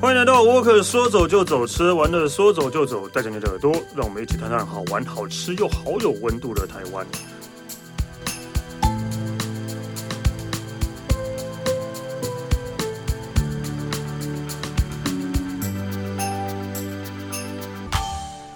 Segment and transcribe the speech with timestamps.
[0.00, 7.04] 欢迎来到沃克，说走就走，吃完了说走就走，带着你的耳朵，让我们一起探探好玩、好吃又好有温度的台湾。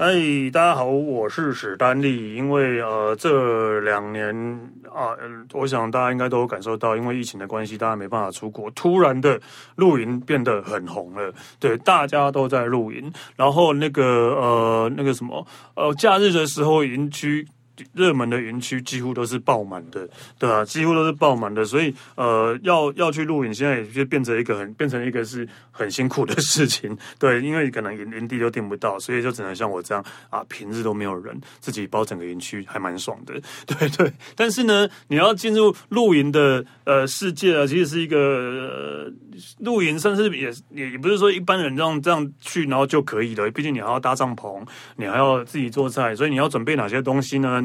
[0.03, 2.35] 哎，大家好，我是史丹利。
[2.35, 4.35] 因为呃，这两年
[4.93, 5.15] 啊，
[5.53, 9.41] 我想大家应该都感受到，因为疫情的关系，大家没办法出国，突然的
[9.77, 11.33] 露营变得很红了。
[11.61, 14.03] 对，大家都在露营，然后那个
[14.41, 15.47] 呃，那个什么
[15.77, 17.47] 呃，假日的时候营区。
[17.95, 20.09] 热门的园区几乎都是爆满的，
[20.39, 20.65] 对吧？
[20.65, 33.35] 几乎都是爆满的，所以呃，要要去露营，现在也就变成一个很变成一个是很辛苦的事情， 对，因为可能营营地都订不到，所以就只能像我这样啊，平日都没有人，自己包整个园区，还蛮爽的，
[33.67, 34.13] 对对。
[34.37, 39.11] 但是呢，你要进入露营的呃世界啊，其实是一个
[39.61, 44.63] 露营，甚至也也也不是说一般人这样这样去然后就可以的，毕竟你还要搭帐篷，
[44.97, 47.62] 你还要自己做菜，所以你要准备哪些东西呢？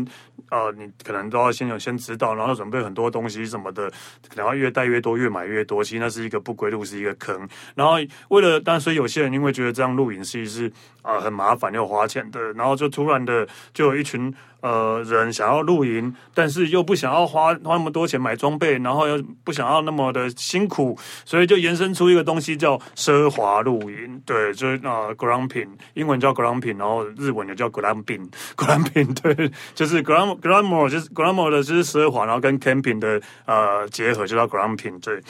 [0.49, 3.91] 呃，你可能都要先有先知道，然后准备很多东西什么的，
[4.35, 7.47] 然后越带越多，越买越多，其实那是一个不归路，是一个坑。
[7.75, 7.93] 然后
[8.29, 14.33] 为了，但所以有些人因为觉得这样露营其实是啊、很麻烦又花钱的，然后就突然的就有一群。
[14.59, 24.19] 呃，人想要露营，但是又不想要花花那么多钱买装备，然后又不想要那么的辛苦，所以就延伸出一个东西叫奢华露营。
[24.25, 35.21] 对，就是啊、呃、，glamping，英文叫 glamping，然后日文也叫 glamping，glamping，对，就 glam glamour，就是 glamour 的就是奢华，然后跟 camping 的呃结合就叫 gramping 对。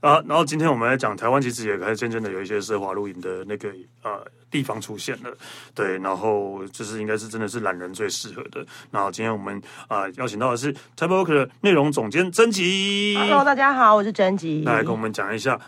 [0.00, 3.68] 啊，然后今天我们来讲台湾，其实也开始渐渐的有一些奢华露营的那个
[4.02, 5.30] 呃地方出现了，
[5.74, 8.64] 对，然后就是应该是真的是懒人最适合的。
[8.90, 13.14] 然后今天我们啊、呃、邀请到的是台北 Walker 的内容总监甄吉。
[13.18, 14.64] Hello，大家好，我是甄吉。
[14.64, 15.60] 来跟我们讲一下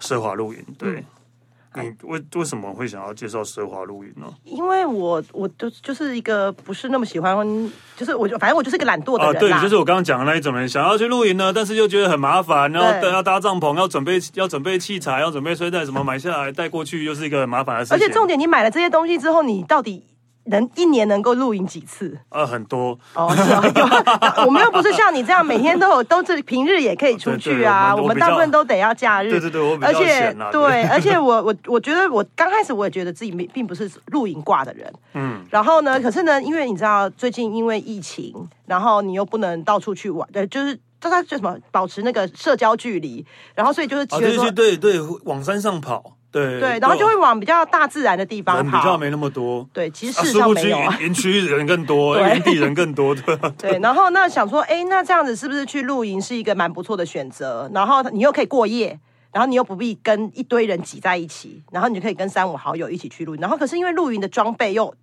[0.00, 0.94] 奢华露营，对。
[0.94, 1.04] 嗯
[1.82, 4.26] 你为为什么会想要介绍奢华露营呢？
[4.44, 7.36] 因为我我就就是一个不是那么喜欢，
[7.96, 17.96] 就是我就反正我就是一个懒惰的人、啊、对，就是我刚刚讲的那一种人，想要去露营呢，但是又觉得很麻烦，然后要搭帐篷，要准备要准备器材，要准备睡袋，什么买下来带过去，又是一个很麻烦的事情。
[17.96, 20.04] 而且重点，你买了这些东西之后，你到底？
[20.46, 22.16] 能一年能够露营几次？
[22.28, 23.62] 呃，很多哦，是啊，
[24.46, 27.90] 我们又不是像你这样每天都有， 都是平日也可以出去啊。
[27.94, 29.30] 我们，我们大部分都得要假日。
[29.30, 35.44] 对对对，我比较闲啊，而且对， 而且我我我觉得我刚开始我也觉得自己并并不是露营挂的人，嗯。
[35.50, 40.78] 然后呢，可是呢，因为你知道最近因为疫情，然后你又不能到处去玩，对，就是
[41.10, 43.24] 大家叫什么保持那个社交距离，
[43.54, 46.16] 然后所以就是觉得说，哦、对对对，往山上跑。
[46.32, 49.66] 对对，然后就会往比较大自然的地方跑，人比较没那么多。
[49.72, 50.94] 对，其实事实上没有啊。
[51.00, 53.38] 园区人更多， 营地人更多，对。
[53.56, 57.70] 对，然后那想说，哎，那这样子是不是去露营是一个蛮不错的选择？
[57.72, 59.00] 然后你又可以过夜，
[59.32, 63.40] 然后你又不必跟一堆人挤在一起，然后你就可以跟三五好友一起去露营。
[63.40, 64.94] 然后可是因为露营的装备又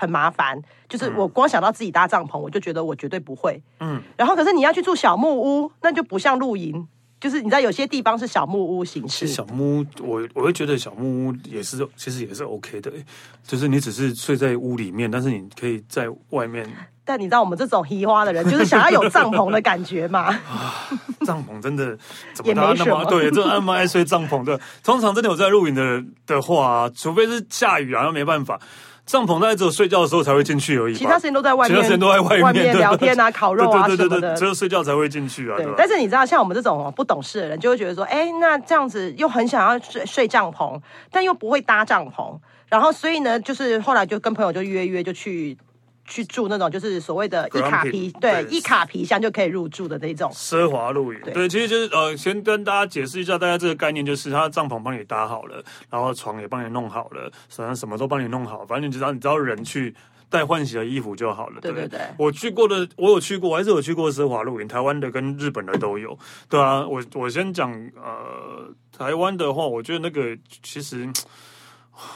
[0.00, 3.60] 很麻烦，就是我光想到自己搭帐篷，我就觉得我绝对不会。
[3.80, 4.02] 嗯。
[4.16, 6.88] 然后可是你要去住小木屋，那就不像露营。
[7.20, 12.90] 就是你知道有些地方是小木屋形式，小木屋我我会觉得小木屋也是其实也是 OK 的，
[13.46, 16.66] 就是你只是睡在屋里面，但是你可以在外面。
[17.04, 20.28] 但你知道我们这种稀花的人，就是想要有帐篷的感觉嘛？
[20.48, 20.88] 啊，
[21.26, 21.94] 帐篷真的
[22.32, 28.58] 怎么搭那么对，这那么爱睡帐篷的，通常真的有在露营的的话，除非是下雨啊，那没办法。
[29.10, 31.76] 帐篷大概只有睡觉的时候才会进去而已，其他时间都在外面。
[31.76, 35.56] 其他时间都在外面，外面聊天啊、烤肉啊对对对，只有睡觉才会进去啊。
[35.56, 42.38] 对，但是你知道，像我们这种不懂事的人，就会觉得说，哎，那这样子又很想要睡睡帐篷，但又不会搭帐篷，
[42.68, 45.58] 然后所以呢，就是后来就跟朋友就约约就去。
[46.10, 51.20] 去住那种就是所谓的一卡皮，对，一卡皮箱就可以入住的那种奢华露营。
[51.32, 59.94] 对，其实就是呃，先跟大家解释一下，大家这个概念就是，他帐篷帮你搭好了，然后床也帮你弄好了，反正什么都帮你弄好，反正你只要你只要人去
[60.28, 61.60] 带换洗的衣服就好了。
[61.60, 66.18] 对对对，我去过的，我有去过，我还是有去过奢华露营，台湾的跟日本的都有。
[66.48, 71.08] 对啊，我我先讲呃，台湾的话，我觉得那个其实。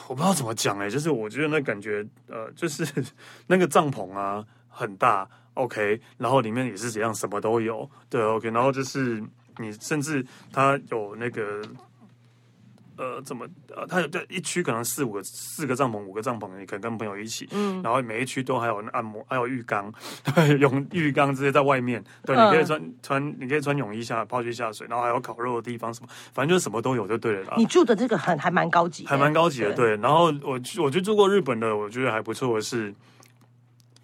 [0.09, 2.87] 我不知道怎么讲哎、就是我觉得那感觉，呃，就是
[3.47, 9.23] 那个帐篷啊很大，OK，然后里面也是这样，什么都有，对，OK，然后就是
[9.59, 11.63] 你甚至它有那个。
[12.97, 19.93] 呃，怎么呃，它有这一区可能四五个四个帐篷，五个帐篷，你可能跟朋友一起，嗯，然后每一区都还有按摩，还有浴缸，
[20.35, 27.55] 对，泳浴缸直接在外面，对，你可以穿、嗯、穿，你可以穿泳衣下泡去下水，然后还有烤肉的地方什么，反正就是什么都有就对了啦。
[27.57, 29.97] 你住的这个很还蛮高级，还蛮高级的，对。
[29.97, 32.95] 然后我我去住过日本的，我觉得还不错的是，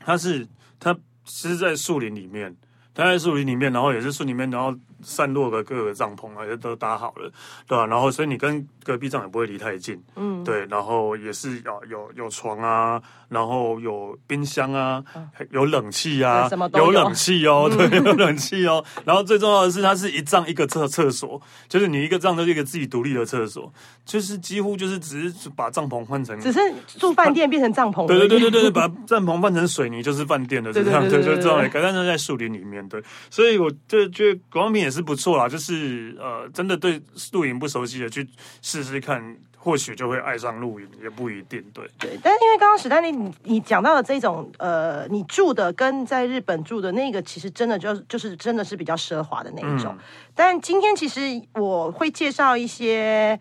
[0.01, 0.47] 它是
[0.79, 2.57] 它是在树林里面，
[2.95, 4.77] 它在树林里面，然后也是树里面，然后。
[5.03, 7.31] 散落的各个帐篷啊，也都搭好了，
[7.67, 7.87] 对吧、啊？
[7.87, 10.67] 然后所以你跟隔壁帐也不会离太近，嗯，对。
[10.67, 15.03] 然后也是有有有床啊，然后有冰箱啊，
[15.51, 18.85] 有冷气啊，什么都有，有冷气哦， 对，有冷气哦。
[19.05, 23.73] 然后最重要的是，它是一帐一个厕厕所，就是你一个帐就是一个自己独立的厕所，
[24.05, 33.03] 就是几乎就是只是把帐篷换成，只是住饭店变成帐篷，对对对对对，把帐篷换成水泥就是饭店的这样，对对对，就这样，改但是在树林里面，对。
[33.31, 37.01] 所以我就觉得国王坪也是不错啦，就是呃，真的对
[37.31, 38.29] 露营不熟悉的去
[38.61, 41.63] 试试看，或许就会爱上露营，也不一定。
[41.73, 49.95] 对对，但是因为刚刚史丹利你你讲到的这种呃，你住的跟在日本住的那个，其实真的就就是真的是比较奢华的那一种。
[49.97, 49.99] 嗯、
[50.35, 53.39] 但今天其实我会介绍一些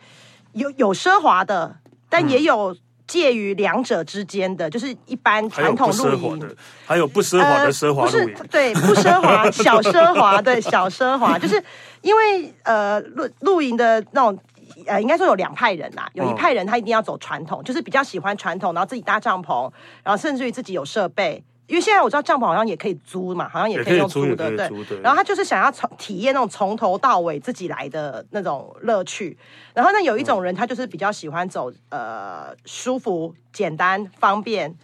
[0.53, 2.71] 有有奢华的，但也有。
[2.71, 2.77] 嗯
[3.09, 11.61] 介于两者之间的，就是一般传统露营，还有不奢华的奢华露营，呃，对，不奢华， 小奢华，对，小奢华，就是
[12.03, 14.39] 因为呃露露营的那种，
[14.85, 19.71] 呃，应该说有两派人呐，有一派人他一定要走传统，就是比较喜欢传统，然后自己搭帐篷，
[20.03, 21.43] 然后甚至于自己有设备。
[21.69, 24.99] 因为现在我知道帐篷好像也可以租嘛，好像也可以用租的，对。
[25.01, 29.37] 然后他就是想要从体验那种从头到尾自己来的那种乐趣。
[29.73, 34.75] 然后呢，有一种人他就是比较喜欢走呃舒服、简单、方便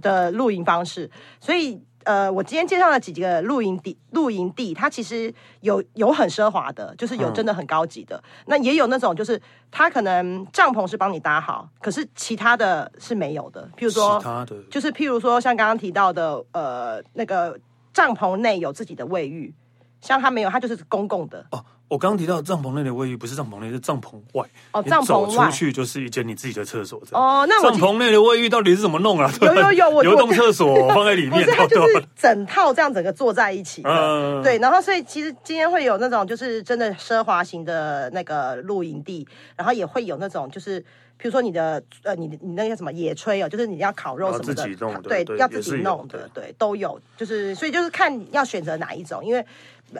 [0.00, 1.82] 的露营方式，所以。
[2.04, 13.68] 呃，我今天介绍了几个露营地，露营地它其实有有很奢华的，就是有真的很高级的，嗯、那也有那种就是它可能帐篷是帮你搭好，可是其他的是没有的。
[13.76, 17.58] 譬如说，其他的就是譬如说像刚刚提到的，呃，那个
[17.92, 19.54] 帐篷内有自己的卫浴，
[20.00, 21.44] 像它没有，它就是公共的。
[21.50, 24.48] 哦我刚刚提到帐篷内的卫浴不是帐篷内，是帐篷外。
[24.70, 27.02] 哦，帐篷外出去就是一间你自己的厕所。
[27.10, 29.28] 哦，那帐篷内的卫浴到底是怎么弄啊？
[29.42, 33.90] 有有有，我流动厕所 放在里面，不是，它就是整套这样整个坐在一起的。
[33.90, 39.26] 嗯，对，然后所以其实今天会有那种就是真的奢华型的那个露营地，
[39.56, 40.84] 然后也会有那种就是。
[41.20, 49.44] 比如说你的呃，你你那个什么野炊哦，就是你要烤肉什么的，的对，对要自己弄的，对，对，都有，就是所以就是看要选择哪一种，因为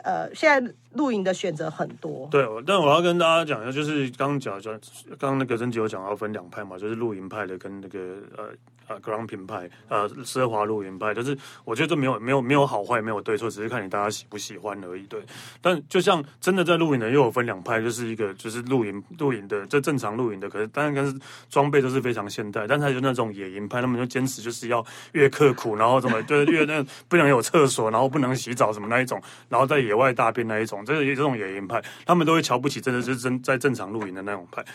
[0.03, 2.27] 呃，现在露营的选择很多。
[2.31, 4.73] 对，但我要跟大家讲一下，就是刚刚讲讲，
[5.19, 7.99] 刚刚那个曾吉有讲要分两派嘛，就是露营派的跟那个
[8.37, 8.49] 呃。
[8.91, 15.03] 呃，glamping 派，呃，奢华露营派，就是我觉得这没有没有没有好坏，没有对错，只是看你大家喜不喜欢而已。
[15.07, 15.21] 对，
[15.61, 34.65] 但就像真的在露营的，又有分两派，就是一个就是露营露营的，这正常露营的，可是当然跟装备都是非常现代，但是还有那种野营派，他们就坚持就是要越刻苦，然后怎么就是越那不能有厕所，然后不能洗澡什么那一种，然后在野外大便那一种，这个这种野营派，他们都会瞧不起，真的是真在正常露营的那种派。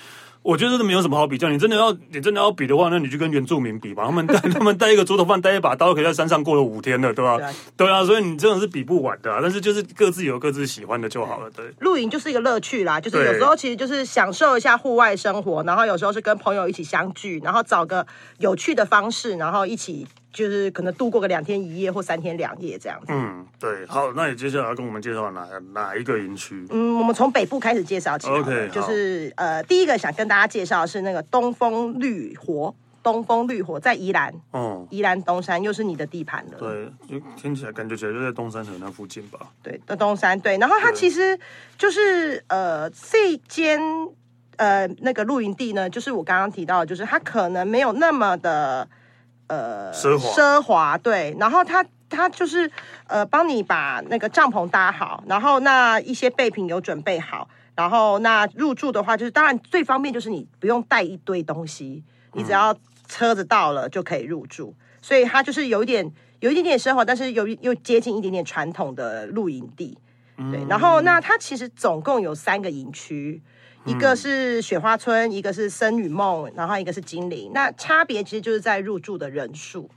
[0.47, 1.49] 我觉得这没有什么好比较。
[1.49, 4.05] 你真的要，你真的要比的话，那你就跟原住民比吧。
[4.07, 7.37] 他们带 他们带一个猪头饭，带一把刀，可以在山上过了五天了，对吧？
[7.37, 9.41] 对啊，对啊，所以你真的是比不完的啊。
[9.43, 11.51] 但是就是各自有各自喜欢的就好了。
[11.51, 18.07] 对，露营就是一个乐趣啦，就是有时候其实就是享受一下户外生活，然后有时候是跟朋友一起相聚，然后找个
[18.39, 20.07] 有趣的方式，然后一起。
[20.37, 23.07] 就是可能度过个两天一夜或三天两夜这样子。
[23.09, 26.67] 嗯，对，好，那你接下来要跟我们介绍哪哪一个营区？
[26.69, 28.29] 嗯，我们从北部开始介绍起。
[28.29, 36.59] OK，就是呃，第一个想跟大家介绍的是那个东风绿活，东风绿活在宜兰，哦、嗯，宜兰东山又是你的地盘了。
[36.59, 39.41] 对，就听起来感觉起来就在东山河那附近吧？
[39.63, 41.39] 对，的东山对，然后它其实
[41.79, 43.81] 就是呃这间
[44.57, 48.87] 呃那个露营地呢，就是我刚刚提到的，就是它可能没有那么的。
[49.49, 50.31] 呃，奢华。
[50.31, 52.71] 奢华对，然后他他就是
[53.07, 62.77] 呃，帮你把那个帐篷搭好，然后那一些备品有准备好，然后那入住的话，就是当然最方便就是你不用带一堆东西，你只要
[63.09, 69.97] 车子到了就可以入住，嗯、所以它就是有一点有一点点奢华，但是又又接近一点点传统的露营地，
[70.37, 73.43] 对，然后那它其实总共有三个营区。
[73.87, 77.51] 一个是雪花村，一个是森与梦，然后一个是精灵。
[77.55, 79.89] 那差别其实就是在入住的人数。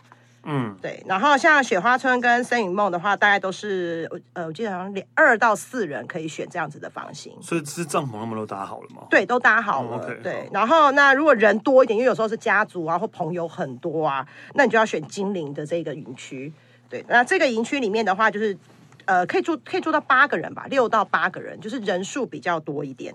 [0.43, 1.03] 嗯，对。
[1.05, 7.33] 然后像雪花村跟森与梦的话，大概都是呃，我记得好像两二到四人可以选这样子的房型。
[7.41, 9.05] 所以是帐篷他们都搭好了吗？
[9.09, 9.99] 对，都搭好了。
[10.23, 10.49] 对。
[10.53, 16.53] 然后那如果人多一点，因为有时候是家族啊或朋友很多啊，那你就要选精灵的这个营区。
[16.89, 17.03] 对。
[17.09, 18.57] 那这个营区里面的话，就是
[19.03, 23.13] 呃，可以住可以住到八个人吧，六到八个人，就是人数比较多一点。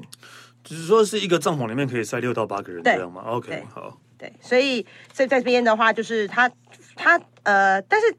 [0.64, 3.96] 只是说是一个帐篷里面可以塞六到八个人这样吗？OK，好。
[4.16, 6.50] 对，所以在在这边的话，就是他
[6.96, 8.16] 他呃，但是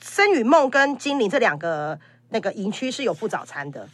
[0.00, 1.98] 森与梦跟精灵这两个
[2.30, 3.88] 那个营区是有附早餐的，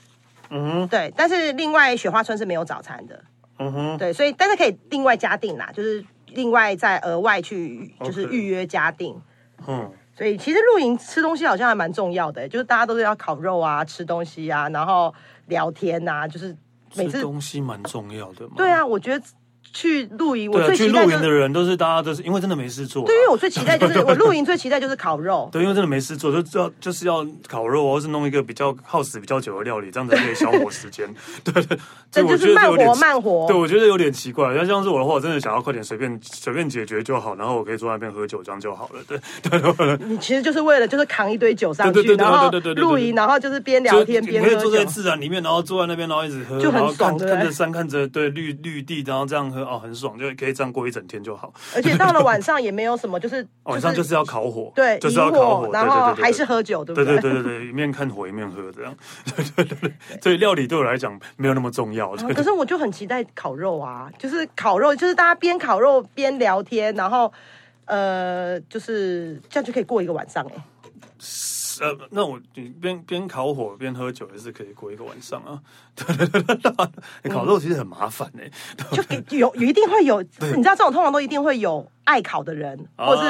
[0.49, 1.13] 嗯哼，对。
[1.17, 3.23] 但是另外雪花村是没有早餐的，
[3.59, 4.13] 嗯哼，对。
[4.13, 9.21] 所以但是可以另外加订啦，就是另外再额外去就是预约加订，
[9.67, 9.93] 嗯。
[10.15, 15.13] 所以其实露营吃东西好像还蛮重要的，就是大家都是要烤肉啊，吃东西啊，然后
[15.47, 16.55] 聊天啊，就是
[16.97, 18.55] 每次东西蛮重要的嘛。
[18.57, 19.25] 对啊，我觉得。
[19.73, 23.05] 去露营，我最期待去露营的人都是大家都是因为真的没事做。
[23.05, 25.49] 对，因为我最期待就是 我露营最期待就是烤肉。
[25.53, 31.09] 对，因为真的没事做，就要就是要烤肉，或是弄一个比较耗时比较久的料理，这样子可以消磨时间。
[31.43, 31.79] 对对，
[32.11, 33.47] 这就是慢活慢活。
[33.49, 34.53] 对，我觉得有点奇怪。
[34.55, 39.01] 要像是我的话，我真的想要快点随便随便解决就好，然后我可以坐在那边喝酒，这样就好了。
[39.09, 39.99] 对对。
[40.07, 44.57] 你其实就是为了就是扛一堆酒上去，然后露营，然后就是边聊天边喝酒。
[44.57, 47.17] 可以坐在自然里面，然后坐在那边，然后一直喝，就很爽。
[47.19, 50.33] 看着山，看着对绿绿地，然后这样喝哦，很爽，就。
[50.43, 57.21] 可以这样过一整天就好，而且到了晚上也没有什么，就是晚上就是要烤火，对，就是要烤火，然后还是喝酒，对不对？
[57.21, 58.93] 对对对对对，一面看火一面喝，这样。
[59.37, 62.11] 对对对对，所以料理对我来讲没有那么重要。
[62.35, 67.33] 可是我就很期待烤肉啊，就是烤肉，就是大家边烤肉边聊天，然后
[67.85, 70.65] 呃，就是这样就可以过一个晚上哎。
[71.81, 72.41] 呃，那我
[72.81, 75.61] 边边烤火边喝酒也是可以过一个晚上啊。
[75.95, 78.43] 对 对对，烤肉其实很麻烦呢，
[78.93, 83.23] 就给有有一定会有，你知道这种通常都一定会有爱烤的人，或是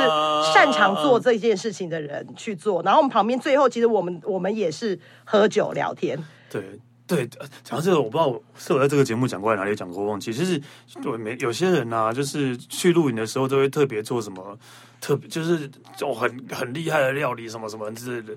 [0.52, 2.82] 擅长做这件事情的人去做。
[2.82, 6.18] 然后我们旁边最后其实我们我们也是喝酒聊天。
[6.50, 7.26] 对对，
[7.64, 10.32] 讲到这个，我不知道是我在这个节目讲过，哪里讲过忘记。
[10.32, 10.60] 就是
[11.02, 14.58] 对没有些人啊，就是去露营的时候都会特别做什么。
[15.00, 18.36] 特别就是就很很厉害的料理什么什么之类的，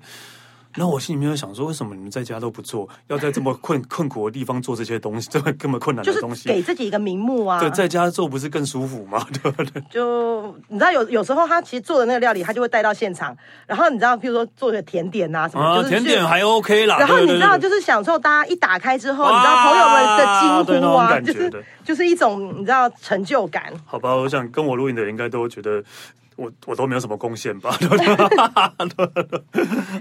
[0.76, 7.58] 然后我心里面有想说，为什么你们在家都不做，要在这么困困苦的地方做这些东西， 这么这么困难的东西，给自己一个名目啊？
[7.58, 9.26] 对，在家做不是更舒服吗？
[9.42, 9.82] 对不对？
[9.90, 16.98] 就你知道有有时候他其实做的那个料理，他就会带到现场，然后你知道，譬如说做个甜点啊什么，啊、就是甜点还 OK 啦。
[16.98, 23.72] 然后你知道，就是享受大家一打开之后，你知道朋友们的惊呼啊，就是就是一种你知道成就感。
[23.86, 25.82] 好吧，我想跟我录音的人应该都觉得。
[26.36, 27.74] 我我都没有什么贡献吧，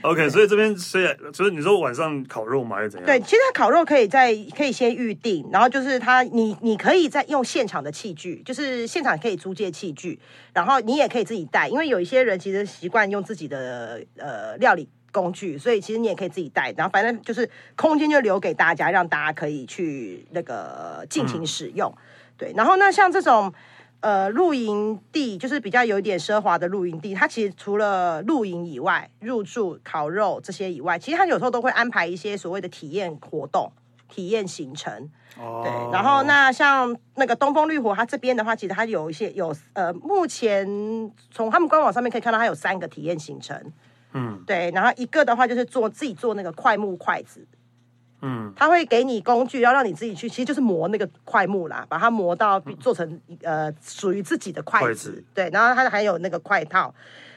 [0.04, 3.06] OK，所以这边虽然就是你说晚上烤肉嘛，还是怎样？
[3.06, 10.20] 对，其实烤肉可以在可以先预定，然后就是它你你可以在用现场的器具，就是现场可以租借器具，
[10.54, 21.96] 然后你也可以自己带，因为有一些人其实习惯用自己的呃料理工具，所以其实你也可以自己带，然后反正就是空间就留给大家，让大家可以去那个尽情使用。
[22.38, 23.54] 对，然后那像这种。
[24.06, 33.72] 呃，露营地就是比较有一点奢华的露营地，它其实除了露营以外，入住、烤肉这些以外，其实它有时候都会安排一些所谓的体验活动、
[34.08, 35.10] 体验行程。
[35.40, 35.62] 哦。
[35.64, 43.60] 对，然后那像那个东风绿火，它这边的话，其实它有一些有呃，目前从他们官网上面可以看到，它有三个体验行程。
[44.14, 44.44] 嗯。
[44.46, 47.48] 对，然后一个的话就是做自己做那个快木筷子。
[48.22, 54.86] 嗯，他会给你工具，要让你自己去，其实就是磨那个块木啦，把它磨到做成呃属于自己的筷子。
[54.86, 56.94] 筷子对，然后它还有那个筷套，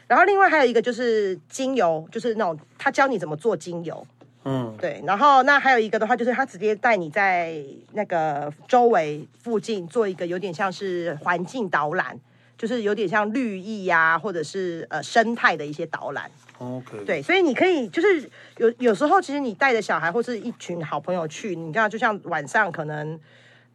[0.07, 4.07] 然后另外还有一个就是精油，就是那种他教你怎么做精油。
[4.45, 12.19] 嗯，对，然后那还有一个的话，就是他直接带你在那个周围附近做一个有点像是环境导览，
[12.57, 16.31] 就是有点像绿意呀、啊，或者是呃生态的一些导览。
[16.59, 23.19] OK，对，所以你可以就是有有时候，其实你带着小孩或是一群好朋友去，你看，就像晚上可能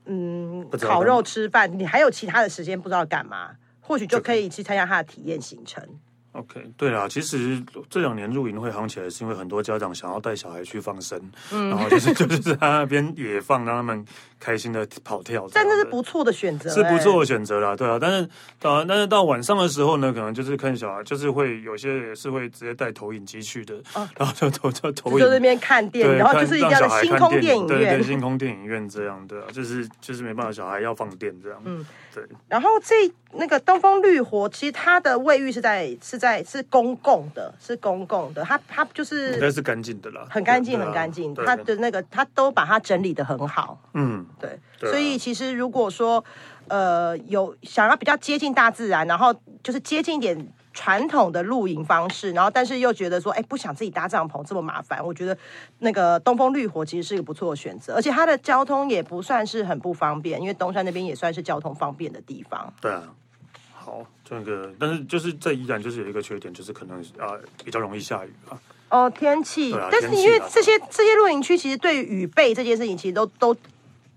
[0.06, 5.82] 嗯烤肉吃饭，你还有其他的时间不知道干嘛，或许就可以去参加他的体验行程。
[6.34, 14.04] OK，对啦，其实这两年露营会夯起来，是因为很多家长想要带小孩去放生，嗯、然后就是 就是在那边野放，让他们
[14.44, 15.48] 开心的跑跳。
[15.54, 17.98] 但这是不错的选择，是不错的选择啦，对啊。
[18.00, 18.24] 但是
[18.68, 32.24] 啊但是到晚上的时候呢，可能就是看小孩，就是会有些也是会直接带投影机去的，啊、然后就投就投影，就那边看电影，然后就是一样的星空电影院，对对，星空电影院这样的，就是就是没办法，小孩要放电这样，嗯，对。
[32.48, 36.44] 然后这那个东风绿火，其实它的卫浴是在是在。
[36.44, 41.34] 是公共的，是公共的，它它就是，应该是干净的啦，很干净，很干净。
[41.34, 43.80] 它的那个，它都把它整理的很好。
[43.94, 44.58] 嗯，对。
[44.80, 46.24] 所以其实如果说，
[46.68, 55.38] 呃，有想要比较接近大自然，然后就是接近一点传统的露营方式，然后但是又觉得说，哎，不想自己搭帐篷这么麻烦，我觉得
[55.80, 62.74] 那个东风绿火其实是一个不错的选择，而且它的交通也不算是很不方便，因为东山那边也算是交通方便的地方。
[62.82, 63.04] 对啊。
[63.86, 67.36] 好，这个，但是就是这依然就是有一个缺点，就是可能啊
[67.66, 68.58] 比较容易下雨啊。
[68.88, 73.54] 哦，天气，啊、但是因为这些这些露营区其实对于雨备这件事情，其实都都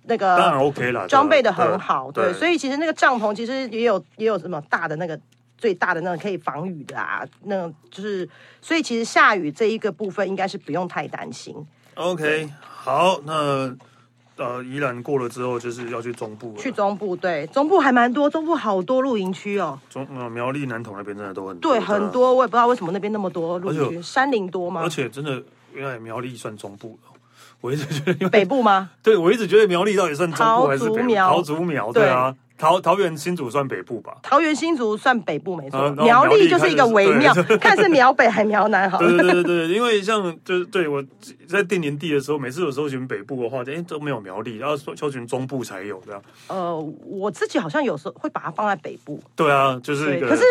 [0.06, 5.18] 那个当然 OK 了，装备的很好，对，所以其实那个帐篷其实也有也有什么大的那个
[5.58, 8.28] 最大的那个可以防雨的啊，那个就是
[8.60, 11.54] 所以其实下雨这一个部分应该是不用太担心。
[11.94, 13.76] OK，好，那。
[14.38, 16.58] 呃宜兰过了之后，就是要去中部了。
[16.58, 19.80] 去中部，对，中部还蛮多，中部好多露营区哦。
[19.88, 21.72] 中呃苗栗南投那边真的都很多。
[21.72, 24.82] 对，很多，我也不知道为什么那边那么多露营区，且山林多吗？
[24.82, 27.15] 而且真的，原来苗栗算中部了。
[27.60, 28.90] 我一直觉得北部吗？
[29.02, 31.14] 对，我一直觉得苗栗到底算中部还是北部？
[31.14, 32.34] 桃竹苗，对啊。
[32.58, 34.16] 桃桃园新竹算北部吧？
[34.22, 38.98] 桃园新竹算北部没错，苗栗就是一个微妙， 看是苗北还苗南好。
[38.98, 41.04] 对对对对，因为像就是对我
[41.46, 46.22] 在定年地的时候，每次有搜寻北部的话，哎都没有苗栗，然后搜寻中部才有这样。
[46.48, 49.20] 呃，我自己好像有时候会把它放在北部。
[49.34, 50.18] 对啊，就是。
[50.20, 50.42] 可是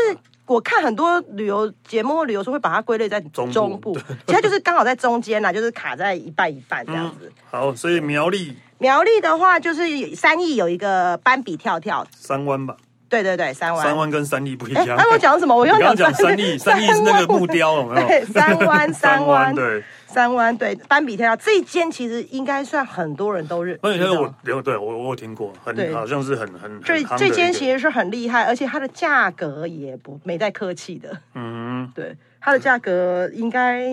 [0.45, 3.97] 我看很多旅游节目或旅游书会把它归类在中部，
[4.27, 7.31] 其实就是刚好在中间啦，就是卡在一半一半这样子。
[7.50, 8.55] 好，所以苗栗。
[8.77, 12.75] 苗栗的话，就是三义有一个斑比跳跳，三湾吧？
[13.08, 13.84] 对对对，三湾。
[13.84, 14.98] 三湾跟三义不一样。
[14.98, 15.55] 哎，我讲什么？
[15.55, 18.08] 我刚刚讲三义，三义是那个木雕，有没有？
[18.08, 23.77] 对，三湾， 三湾，对，三湾，对，斑比跳跳这一间其实应该算很多人都认。
[23.77, 26.82] 斑比跳跳我有，对我我有听过，很好像是很很。
[26.82, 31.15] 这这间其实是很厉害，而且它的价格也不没在客气的。
[31.36, 33.88] 嗯，对，它的价格应该，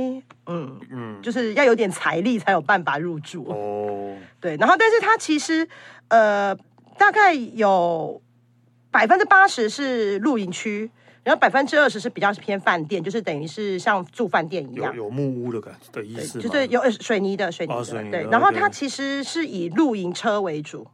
[0.45, 4.15] 嗯嗯，就是要有点财力才有办法入住哦。
[4.43, 5.67] 对，然后但是它其实，
[6.09, 6.55] 呃，
[6.99, 8.21] 大概有
[8.91, 10.91] 百分之八十是露营区，
[11.25, 18.31] 然后百分之二十是比较偏饭店，就是等于是像住饭店一样，有，有木屋的感的意思，就是有水泥的水泥的，哦、水泥的对。
[18.31, 20.87] 然后它其实是以露营车为主，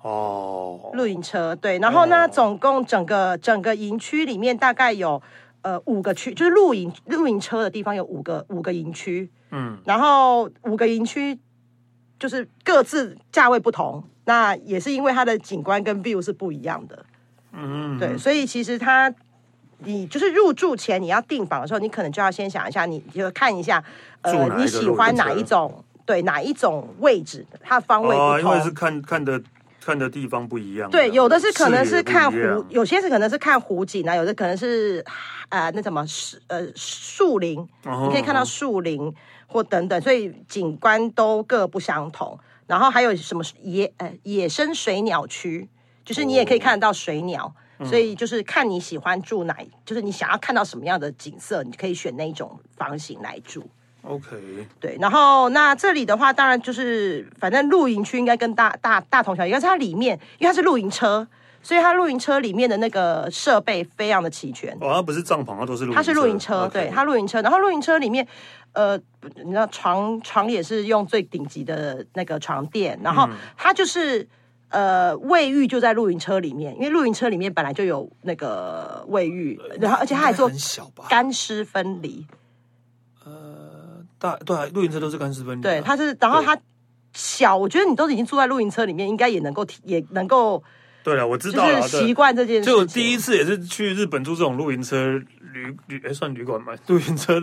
[0.00, 1.78] 哦，露营车对。
[1.80, 5.20] 然后呢，哦、总共整个整个营区里面大概有
[5.62, 11.38] 呃五个区，就是露营露营车的地方有五个五个营区，嗯，然后五个营区。
[12.20, 17.06] 就是各自价位不同，那也是因为它的景观跟 view 是不一样的，
[17.52, 19.08] 嗯，嗯，对，所以其实它，
[19.84, 23.80] 你就是入住前你要订房的时候，你可能就要先想一下，你就看一下，
[24.22, 29.40] 呃，你喜欢哪一种，对，哪一种位置，它方位不同，哦，因为是看看的
[29.88, 32.36] 看的地方不一样，对，有的是可能是看湖，
[32.68, 35.02] 有些是可能是看湖景啊，有的可能是
[35.48, 36.04] 呃那什么
[36.48, 39.14] 呃树林，哦，你可以看到树林。
[39.50, 42.38] 或等等，所以景观都各不相同。
[42.66, 45.66] 然后还有什么野呃野生水鸟区，
[46.04, 47.54] 就是你也可以看得到水鸟。
[47.78, 53.66] 哦、所以就是看你喜欢住哪，就是你想要看到什么样的景色，你可以选那种房型来住。
[54.02, 54.36] OK，
[54.80, 54.96] 对。
[55.00, 61.26] 然后那这里的话，当然就是反正露营区应该跟大大大同小异，但是它里面因为它是露营车。
[61.60, 64.72] 所以它露营车里面的那个设备非常的齐全。
[64.80, 65.96] 哦，它不是帐篷，它都是露营车。
[65.96, 67.42] 它是露营车.对，它露营车。
[67.42, 68.26] 然后露营车里面，
[68.72, 68.96] 呃，
[69.44, 72.98] 你知道床床也是用最顶级的那个床垫。
[73.02, 74.26] 然后它就是
[74.70, 80.48] 呃卫浴就在露营车里面，因为露营车里面本来就有那个卫浴，然后而且它还做
[81.08, 82.24] 干湿分离。
[84.18, 85.62] 对啊，露营车都是干湿分离。
[85.62, 86.58] 对，它是，然后它
[87.14, 90.62] 小，我觉得你都已经住在露营车里面，应该也能够也能够。
[91.04, 91.80] 对了，我知道了。
[91.82, 92.68] 习惯这件事。
[92.68, 95.12] 就第一次也是去日本住这种露营车
[95.52, 96.74] 旅旅，哎，算旅馆吗？
[96.86, 97.42] 露营车，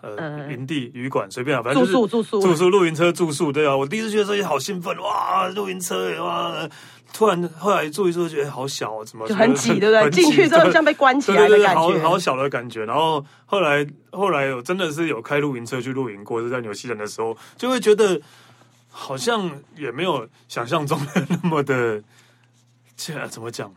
[0.00, 3.76] 呃，营地旅馆随便啊，反正住宿住宿住宿露营车住宿，对啊。
[3.76, 6.68] 我第一次去的时候也好兴奋，哇，露营车哇！
[7.12, 10.10] 突然后来住一住，觉得好小，怎么就很挤，对不对？
[10.10, 12.84] 进去之后像被关起来的感觉，好好小的感觉。
[12.84, 18.20] 然后后来后来有真的是有开露营车去露营过，是在纽西兰的时候，就会觉得
[18.90, 22.02] 好像也没有想象中的那么的。
[22.98, 23.70] 这怎么讲？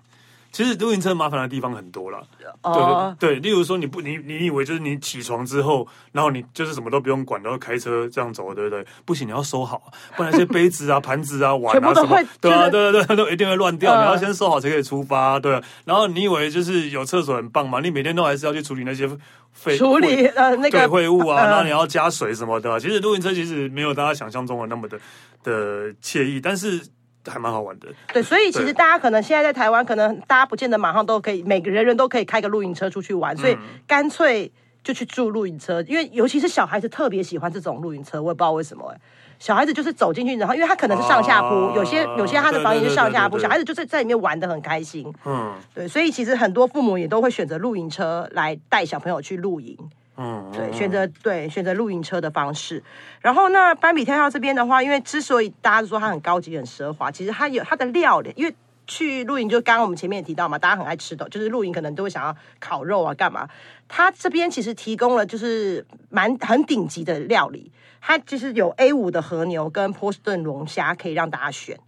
[0.52, 2.22] 其实露营车麻烦的地方很多了。
[2.62, 8.86] 哦，对对，例如说你不你你以为就是你起床之后，然后你就是什么都不用管，然后开车这样走，对不对？
[9.06, 9.82] 不行，你要收好，
[10.18, 13.96] 不然那些杯子啊、盘子啊、碗啊什么，对啊，对对对，都一定会乱掉。
[13.96, 15.62] 你要先收好才可以出发，对。
[15.86, 17.80] 然后你以为就是有厕所很棒嘛？
[17.80, 19.08] 你每天都还是要去处理那些
[19.54, 22.80] 废处理呃那个废物啊，然后你要加水什么的。
[22.80, 25.00] 其实露营车其实没有大家想象中的那么的
[25.44, 26.82] 的惬意，但是。
[27.30, 34.52] 还蛮好玩的，对，所以其实大家可能现在在台湾，可能大家不见得马上都可以，每个人人都可以开个露营车出去玩，所以干脆
[34.84, 39.00] 就去住露营车，因为尤其是小孩子特别喜欢这种露营车，我也不知道为什么，哎，
[39.38, 49.78] 小孩子就是走进去，然后因为他可能是上下铺，有些有些他的房间是上下铺，小孩子就是在里面玩的很开心，嗯，对，所以其实很多父母也都会选择露营车来带小朋友去露营。
[50.22, 52.84] 嗯，对，选择对选择露营车的方式，
[53.22, 58.34] 然后那斑比跳跳这边的话，因为之所以大家说它很高级、很奢华，其实它有它的料理。
[58.36, 58.54] 因为
[58.86, 63.48] 去露营，就刚刚我们前面也提到嘛，大家很爱吃的，就是露营可能都会想要烤肉啊，干嘛？
[63.88, 71.80] 它这边其实提供了就是蛮很顶级的料理，它就是有 A 五的和牛跟波士顿龙虾可以让大家选。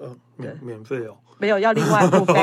[0.00, 1.16] 呃，免免费哦。
[1.40, 2.34] 没有要另外付费，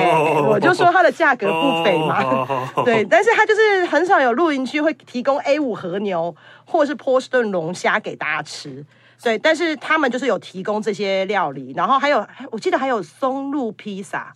[0.48, 2.48] 我就说它的价格不菲嘛。
[2.86, 6.34] 对，但是它就是很少有露营区会提供 A 五和牛
[6.66, 8.86] 或者是波士顿龙虾给大家吃。
[9.22, 14.34] 对，但是他们就是有提供这些料理，然后还有我记得还有松露披萨。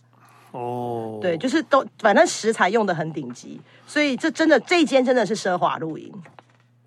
[0.52, 6.12] 哦，对，就是都反正食材用的很顶级，所以这真的这一间真的是奢华露营。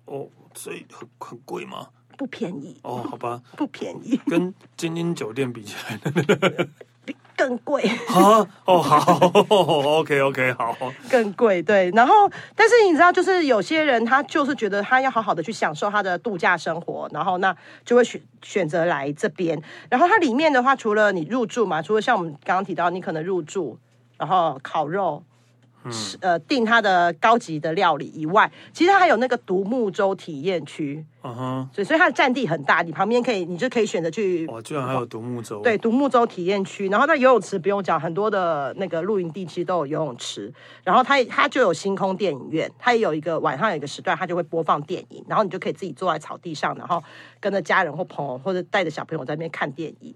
[0.05, 1.87] 哦，所以很很贵吗？
[2.23, 2.79] 不便宜。
[2.83, 5.99] 哦，好吧，不便宜，跟精英酒店比起来。
[7.35, 8.47] 更贵啊！
[8.63, 9.27] 哦，好，
[9.99, 10.73] OK OK，好，
[11.09, 11.91] 更贵，对。
[11.93, 19.61] 然后，但是你知道，就是有些人他就是觉得他要好好的去享受他的度假生活，然后那就会选选择来这边。
[19.89, 23.77] 然后它里面的话，除了你入住嘛，除了像我们刚刚提到，你可能入住，
[24.17, 25.21] 然后烤肉。
[25.85, 25.91] 嗯、
[26.21, 34.45] 呃，订它的高级的料理以外，其实它还有那个独木舟体验区，嗯哼，所以所以它的占地很大，你旁边可以，你就可以选择去。
[34.47, 35.61] 哇，居然还有独木舟！
[35.61, 47.03] 对，独木舟体验区，然后那游泳池不用讲，很多的那个露营地区都有游泳池，然后它它就有星空电影院，它也有一个晚上有一个时段，它就会播放电影，然后你就可以自己坐在草地上，然后
[47.39, 50.15] 跟着家人或朋友或者带着小朋友在那边看电影。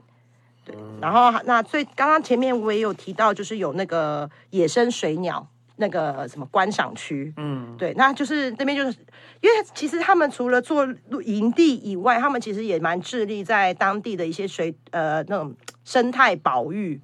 [0.65, 5.47] 对，嗯、然后那最刚刚前面我也有提到，就是有那个野生水鸟。
[5.77, 8.97] 那个什么观赏区，嗯，对，那就是那边就是，
[9.41, 10.87] 因为其实他们除了做
[11.23, 16.99] 营地以外，他们其实也蛮致力在当地的一些水呃那种生态保育，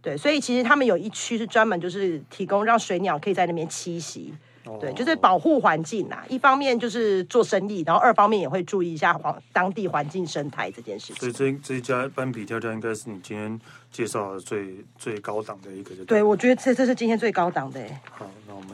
[0.00, 4.32] 对，所以其实他们有一区是专门就是提供让水鸟可以在那边栖息。
[4.80, 11.16] 对，就是保护环境啊，一方面就是做生意，然后二方面也会注意一下环当地环境生态这件事情。
[11.16, 13.58] 所以这这一家斑比跳跳应该是你今天
[13.90, 15.94] 介绍的最最高档的一个。
[16.04, 17.80] 对，我觉得这这是今天最高档的。
[18.10, 18.70] 好，那我们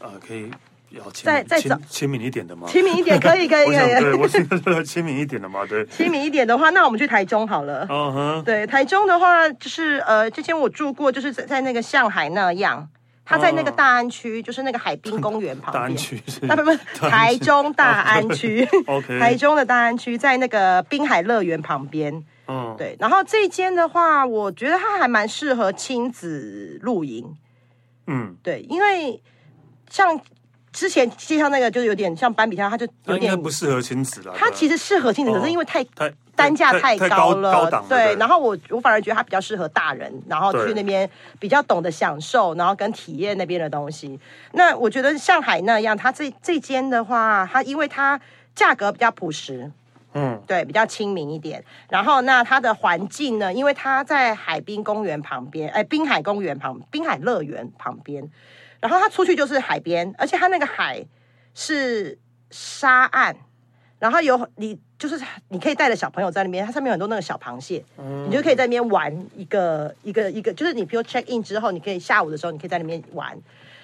[0.00, 0.50] 呃可以
[0.90, 2.68] 要签再再找亲民一点的吗？
[2.68, 4.00] 亲民一点可以可以 可以。
[4.00, 5.84] 对，我现在要亲民一点的嘛，对。
[5.88, 7.86] 亲民一点的话，那我们去台中好了。
[7.90, 8.44] 嗯哼。
[8.44, 12.88] 对，台中的话就是呃，之前我住过，就是在在那个上海那样。
[13.28, 15.82] 他在那个大安区，就是那个海滨公园旁边。
[15.82, 16.40] 大安区是？
[16.40, 16.74] 不不，
[17.10, 18.66] 台中大安区。
[18.88, 19.18] OK。
[19.20, 22.24] 台中的大安区在那个滨海乐园旁边。
[22.46, 22.74] 嗯。
[22.78, 27.36] 对，然后这间的话，我觉得它还蛮适合亲子露营。
[28.06, 28.34] 嗯。
[28.42, 29.22] 对，因为
[29.90, 30.18] 像
[30.72, 34.32] 之前介绍那个，就是有点像斑比跳，它就有点不适合亲子了。
[34.34, 36.10] 它其实适合亲子，可是因为太太。
[36.38, 44.18] 单价太高了，对，然后我我反而觉得它比较适合大人，然后去那边比较懂得享受，然后跟体验那边的东西。
[44.52, 48.20] 那我觉得像海那样，它这这间的话，它因为它
[48.54, 49.68] 价格比较朴实，
[50.14, 51.64] 嗯，对，比较亲民一点。
[51.88, 58.30] 然后那它的环境呢，因为它在海滨公园旁边，哎，滨海公园旁，滨海乐园旁边，
[58.78, 61.04] 然后它出去就是海边，而且它那个海
[61.52, 62.16] 是
[62.50, 63.34] 沙岸。
[63.98, 73.36] 然后有你，就是你可以带着小朋友在那边，它上面有很多那个小螃蟹，嗯、你就可以在那边玩一个一个一个，就是你比如 check in 之后，你可以下午的时候，你可以在里面玩。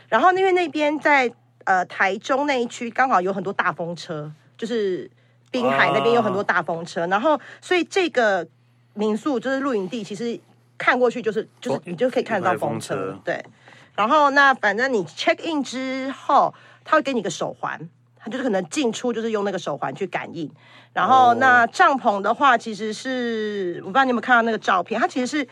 [0.09, 1.33] 然后因为那边在
[1.65, 5.11] 呃台中那一区刚好有很多大风车，就是
[5.51, 8.47] 滨海那边有很多大风车，啊、然后所以这个
[8.93, 10.39] 民宿就是露营地，其实
[10.79, 13.45] 看过去就是就是你就可以看得到风车，风车对。
[13.97, 17.89] 然后那反正你 check in 之后，他会给你个手环。
[18.25, 20.51] 它就是可能进出就是用那个手环去感应，
[20.95, 25.47] 然后那帐篷的话，其实是我不知道你有没有看到那个照片，它其实是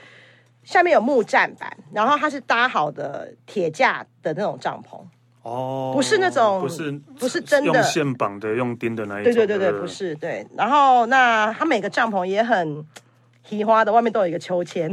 [0.64, 4.98] 下面有木栈板，然后它是搭好的铁架的那种帐篷
[5.42, 10.46] 哦，不是那种不是不是真的用线绑的用钉的那一种，对对对对，不是对。
[10.56, 12.82] 然后那它每个帐篷也很
[13.46, 14.90] 奇花的，外面都有一个秋千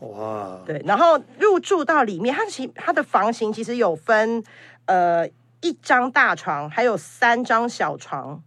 [0.00, 0.82] 哇，对。
[0.84, 4.44] 然后入住到里面，它其它的房型其实有分
[4.84, 5.26] 呃。
[5.62, 8.42] 一张大床，还有三张小床，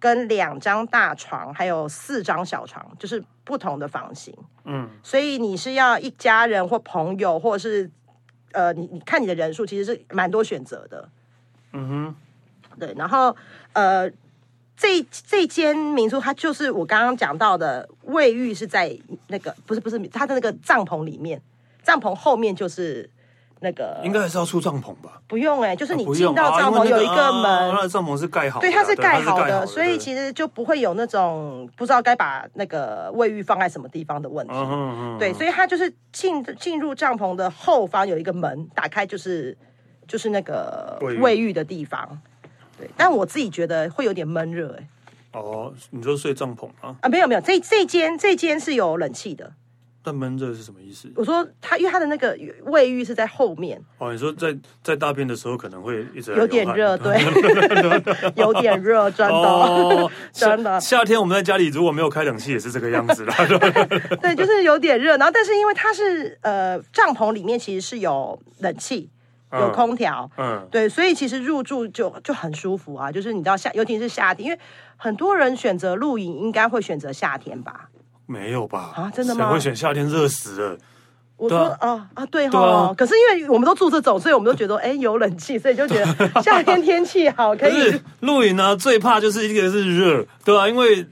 [0.00, 4.34] 跟两张大床，还有四张小床，就是不同的房型。
[4.64, 7.90] 嗯，所以你是要一家人或朋友，或者是
[8.52, 11.08] 呃，你你看你的人数，其实是蛮多选择的。
[11.72, 12.14] 嗯哼，
[12.80, 12.94] 对。
[12.96, 13.36] 然后
[13.74, 14.10] 呃，
[14.76, 21.40] 这这间民宿它就是我刚刚讲到的，卫浴是在那个不是不是它的那个帐篷里面，
[21.82, 23.10] 帐篷后面就是。
[23.60, 25.20] 那个应该还是要出帐篷吧？
[25.26, 34.52] 不用哎、欸，就是你进到帐篷有一个门，啊那个啊、那帐篷是盖好的，对，它是盖好的，所以其实就不会有那种不知道该把那个卫浴放在什么地方的问题。
[34.54, 39.56] 嗯嗯嗯，对，所以它就是进进入帐篷的后方有一个门，打开就是
[40.06, 42.20] 就是那个卫浴的地方。
[42.78, 44.88] 对，但我自己觉得会有点闷热哎。
[45.32, 46.94] 哦，你说睡帐篷啊？
[47.00, 49.52] 啊，没有没有，这这间这间是有冷气的。
[50.06, 51.10] 但闷热是什么意思？
[51.16, 53.82] 我说他，因为他的那个卫浴是在后面。
[53.98, 57.20] 哦，你说在在大便的时候可能会一直有点热，对，
[58.36, 60.80] 有点热，真的，哦、 真的。
[60.80, 63.32] 夏天我们在家里如果没有开冷气，也是这个样子的。
[64.22, 65.16] 对，就是有点热。
[65.16, 69.10] 然后，但是因为它是呃帐篷里面其实是有冷气，
[69.50, 73.10] 有空调，嗯，对，所以其实入住就就很舒服啊。
[73.10, 74.60] 就是你知道夏，尤其是夏天，因为
[74.96, 77.88] 很多人选择露营，应该会选择夏天吧？
[78.26, 78.92] 没有吧？
[78.96, 79.46] 啊，真的吗？
[79.46, 80.08] 谁会选夏天？
[80.08, 80.78] 热死了。
[81.36, 88.00] 我说啊啊，对哈，可是因为我们都住这种，所以我们都觉得哎有冷气，所以就觉得 夏天天气好可以。
[88.20, 91.06] 露营呢，最怕就是一个是热，对啊，因为。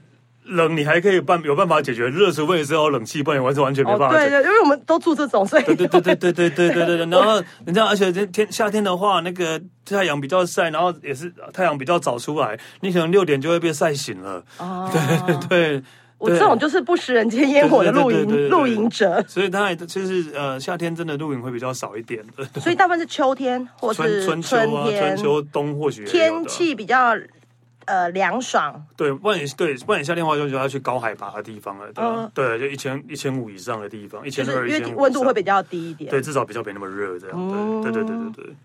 [0.47, 4.15] 冷你还可以办有办法解决，热除非是要冷气，不然完全完全没办法。
[4.15, 7.05] 对对，因为我们都住这种，所以对对对对对对对对对。
[7.07, 14.43] 然后你知道，而且天天夏天的话，那个太阳比较晒，然后也是太阳比较早出来，你可能六点就会被晒醒了。
[14.59, 15.83] 哦，对 对对，
[16.17, 19.23] 我这种就是不食人间烟火的露营露营者。
[19.27, 22.43] 所以它就是呃夏天真的露营会比较少一点的。
[22.59, 27.15] 所以大部分是秋天或是春春天、春秋冬或许天气比较。
[27.87, 28.83] 呃，凉爽。
[28.97, 36.09] 对，不然你对，不然你夏天的话就就要去高海拔的地方了，对、嗯、对，就一千一千五以上的地方，一千二、因为，温度会比较低一点。
[36.09, 37.37] 对，至少比较没那么热，这样。
[37.37, 38.55] 嗯、对对对对对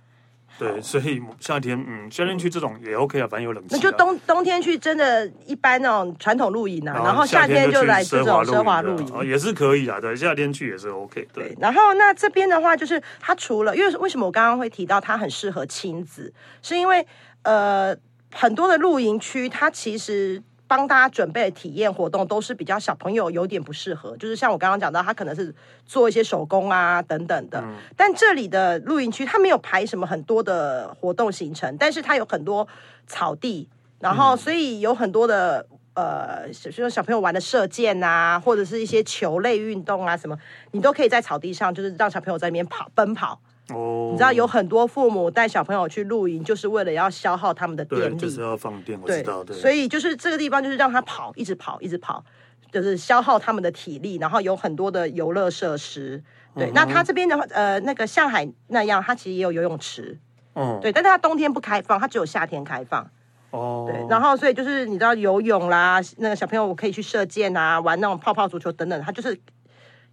[0.61, 3.75] 对，所以夏天，嗯，夏天去这种也 OK 啊，反正有冷气。
[3.75, 10.01] 那就冬冬天去，真的一般那种传统露营啊，然后夏天就来这种奢华露营，也是可以啊。
[10.01, 11.49] 对，夏天去也是 OK 对。
[11.49, 17.07] 对，然后那这边的话，就是它除了，因为为什么我刚刚会提到它很适合亲子，是因为
[17.43, 17.97] 呃。
[18.33, 20.41] 很多的露营区，它其实
[20.71, 25.53] 帮大家准备的体验活动都是比较小朋友有点不适合，就是像我刚刚讲到，他可能是
[25.85, 27.61] 做一些手工啊等等的。
[27.61, 32.69] 嗯、但这里的露营区，它没有排什么很多的活动行程，但是它有很多
[33.09, 40.39] 草地，然后所以有很多的呃，就是小朋友玩的射箭啊，或者是一些球类运动啊什么，
[40.71, 43.41] 你都可以在草地上，就是让小朋友在那边跑奔跑。
[43.73, 48.99] 哦，你知道有很多父母带小朋友去露营，就是为了要消耗他们的电力，就是要放电。
[49.01, 52.25] 我知道，对，所以就是这个地方就是让他跑，一直跑，一直跑，
[52.73, 54.17] 就是消耗他们的体力。
[54.17, 56.23] 然后有很多的游乐设施，
[56.55, 56.71] 对。
[56.71, 60.19] 嗯、那他这边的话，呃，那个上海那样，他其实也有游泳池，
[60.55, 60.93] 嗯，对。
[60.93, 63.09] 但是他冬天不开放，他只有夏天开放。
[63.51, 64.07] 哦，对。
[64.09, 69.35] 然后所以就是你知道游泳啦，那个小朋友可以去射箭啊，玩那种泡泡足球等等，他就是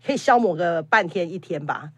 [0.06, 1.90] 可以消磨个半天一天吧。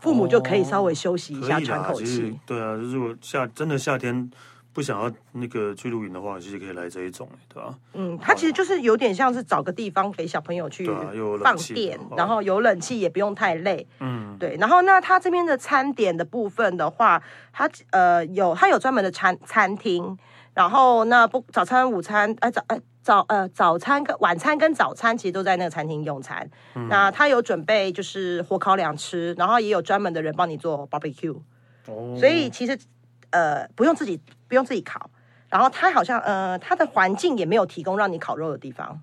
[0.00, 2.38] 父母就可以稍微休息一下，喘口气。
[2.46, 4.30] 对啊，如果夏真的夏天
[4.72, 7.74] 不想要那个去露营的话，其实可以来这一种，对吧？
[7.94, 10.86] 嗯，它其实就是有点像是找个地方给小朋友去
[11.42, 13.86] 放电，然后有冷气也不用太累。
[14.00, 14.56] 嗯，对。
[14.60, 17.20] 然后那它这边的餐点的部分的话，
[17.52, 20.16] 它呃有它有专门的餐餐厅，
[20.54, 22.80] 然后那不早餐、午餐哎早哎。
[23.02, 31.34] 早呃早餐跟晚餐跟早餐其实都在那个餐厅用餐，嗯、那他有准备就是火烤两吃，然后也有专门的人帮你做 barbecue，
[31.86, 32.78] 哦，所以其实
[33.30, 35.08] 呃不用自己不用自己烤，
[35.48, 39.00] 然后他好像呃他的环境也没有提供让你烤肉的地方，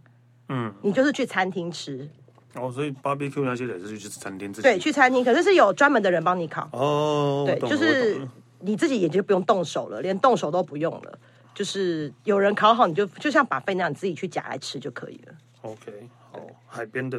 [0.49, 2.07] 嗯，你就是去餐厅吃，
[2.53, 8.21] 哦，所以 barbecue 那些也是去餐厅自己对去餐厅，可是是有专门的人帮你烤，哦，对，就是
[8.59, 11.17] 你自己也就不用动手了，连动手都不用了。
[11.55, 15.33] 就是有人烤好，你就就像 buffet 那样，你自己去夹来吃就可以了。
[15.61, 17.17] OK，好，海边的，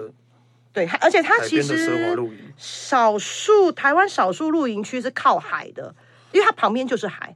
[0.72, 2.14] 对，而且它其实
[2.58, 5.94] 少数台湾少数露营区是靠海的，
[6.32, 7.34] 因为它旁边就是海。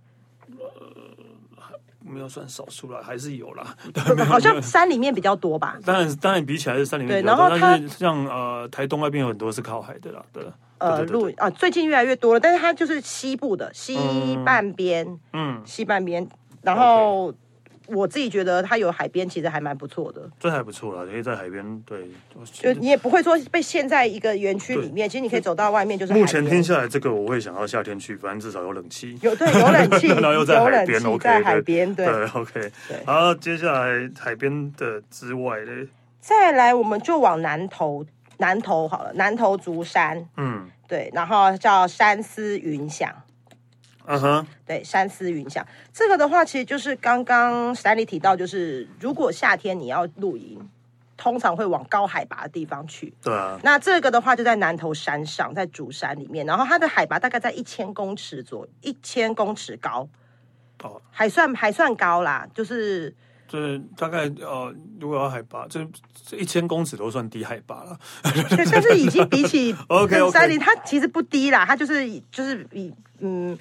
[1.57, 1.67] 呃，
[2.01, 3.75] 没有算少数啦，还是有啦。
[4.29, 5.79] 好像山里面比较多吧？
[5.85, 7.49] 当然，当然比起来是山里面比较多。
[7.49, 10.45] 对，然后它像呃台东那边有很多是靠海的啦，对。
[10.79, 13.99] 呃，露啊，最近越来越多了，但是它就是西部的西
[14.47, 16.27] 半边，嗯，西半边。
[16.63, 17.33] 然后
[17.87, 20.23] 我自己觉得它有海边，其实还蛮不错的。
[20.39, 22.09] 这还不错啦，可以在海边，对，
[22.53, 25.09] 就你也不会说被陷在一个园区里面。
[25.09, 32.73] 其实你可以走到外面，就是目前听下来，这个我会想要夏天去，反正至少有冷气，有对有冷气， 然后又在海边，OK，在海边，对，OK。
[33.05, 35.89] 好，接下来海边的之外呢，
[36.21, 38.05] 再来我们就往南投，
[38.39, 43.13] 南投好了，南投竹山，嗯，对，然后叫山思云享。
[44.13, 44.47] 嗯哼，uh.
[44.67, 50.59] 对，山思云想这个的话，其实就是刚刚 Stanley 提到，就是如果夏天你要露营，
[51.17, 53.15] 通常会往高海拔的地方去。
[53.23, 60.09] 对啊，那这个的话就在南投山上，在竹山里面，然后它的海拔大概在一千公尺左右，一千公尺高，
[60.83, 61.03] 哦，oh.
[61.13, 63.15] 还算还算高啦，就是。
[63.47, 65.85] 就是大概呃，如果要海拔，这
[66.25, 67.99] 这一千公尺都算低海拔了。
[68.23, 73.59] 对，但是已经比起 OK 山林，它其实不低啦，它就是就是比嗯。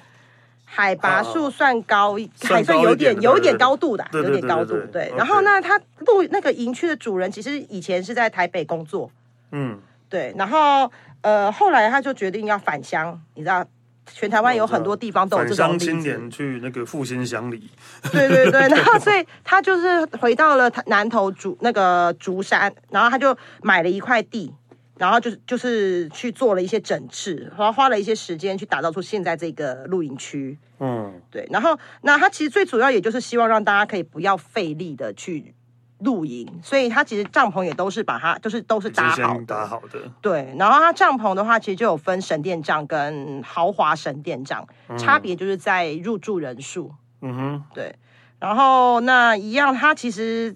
[0.72, 4.78] 海拔数算高，还算有点有点高度的，有点高度。
[4.92, 9.10] 对，然后呢，他露那个营区的主人其实以前是在台北工作，
[9.50, 9.76] 嗯，
[10.08, 10.90] 对，然后
[11.22, 13.66] 呃，后来他就决定要返乡，你知道，
[14.06, 17.68] 全台湾有很多地方都有这种返乡青年去那个复兴乡里，
[18.12, 24.54] 对对对， 然后所以他就是回到了南投竹那个竹山，然后他就买了一块地。
[25.00, 30.58] 然后就是就是去做了一些整治，然后花了一些时间去打造出现在这个露营区。
[30.78, 31.48] 嗯，对。
[31.50, 35.54] 然后那它其实最主要也就是希望让大家可以不要费力的去
[36.00, 39.98] 露营，所以它其实帐篷也都是把它就是都是搭好搭好的。
[40.20, 40.54] 对。
[40.58, 46.92] 然后它帐篷的话，其实就有分神殿帐跟豪华神殿帐，嗯、差别就是在入住人数。
[47.22, 47.96] 嗯哼，对。
[48.38, 50.54] 然后那一样，它其实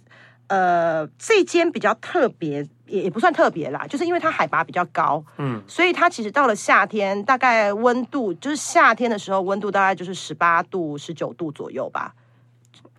[0.48, 2.68] 呃这间比较特别。
[2.86, 12.14] 也也不算特别啦，就是因为它海拔比较高，嗯，所以它其实到了夏天，大概温度就是夏天的时候，温度大概就是十八度、十九度左右吧，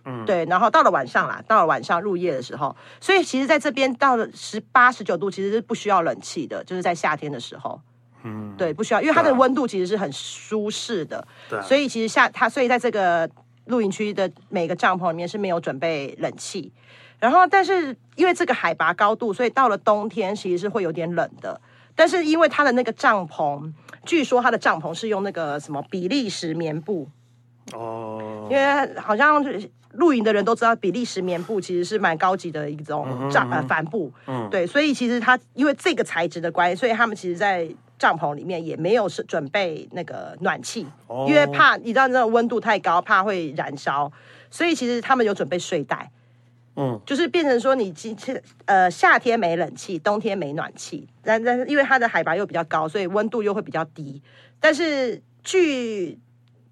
[0.04, 0.44] 嗯，对。
[0.46, 7.80] 然后到了晚上啦，到了晚上入夜的时候，所以其实在这边到了十八、十九度，其实是不需要冷气的，就是在夏天的时候，
[8.24, 13.30] 嗯，对，不需要，因为它的温度其实是很舒适的，对，所以其实夏它，所以在这个
[13.66, 16.72] 露营区的每个帐篷里面是没有准备冷气。
[17.18, 21.60] 然后，但是因为这个海拔高度，所以到了冬天其实是会有点冷的。
[21.94, 23.72] 但是因为它的那个帐篷，
[24.04, 27.08] 据说它的帐篷是用那个什么比利时棉布
[27.72, 29.42] 哦，因为好像
[29.92, 37.66] 露营的人都知道比利时棉布其实是蛮高级的一种帐呃帆布，嗯，对，所以其实它因为这个材质的关系，所以他们其实，在
[37.98, 44.12] 帐篷里面也没有是准备那个暖气，哦，因为怕你知道那个温度太高，怕会燃烧，
[44.50, 46.10] 所以其实他们有准备睡袋。
[46.78, 54.22] 嗯，就是变成说你今天呃夏天没冷气，冬天没暖气，但但是因为它的海拔又比较高，所以温度又会比较低。
[54.60, 56.18] 但是据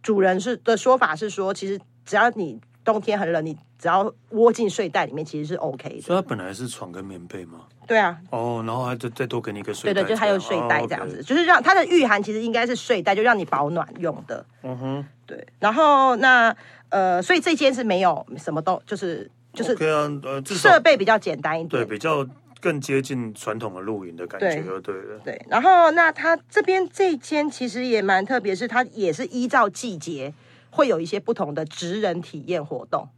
[0.02, 6.00] 主人是的说法是说，其实只要你冬天很冷，你只要窝进睡袋里面，其实是 OK 的。
[6.02, 7.60] 所以它本来是床跟棉被吗？
[7.86, 8.18] 对啊。
[8.28, 9.94] 哦，然后还再再多给你一个睡袋。
[9.94, 14.44] 对对，就还有睡袋这样子，哦 okay、就是让它的御寒其实应该是睡袋，就让你保暖用的。
[14.62, 15.46] 嗯哼，对。
[15.58, 16.54] 然后那
[16.90, 19.30] 呃，所以这间是没有什么都就是。
[19.54, 22.26] 就是呃，设备比较简单一点，对，比较
[22.60, 25.46] 更接近传统的露营的感觉，对对对。
[25.48, 30.34] 然后，那它这边这间其实也蛮特别，是它也是依照季节
[30.70, 33.08] 会有一些不同的职人体验活动。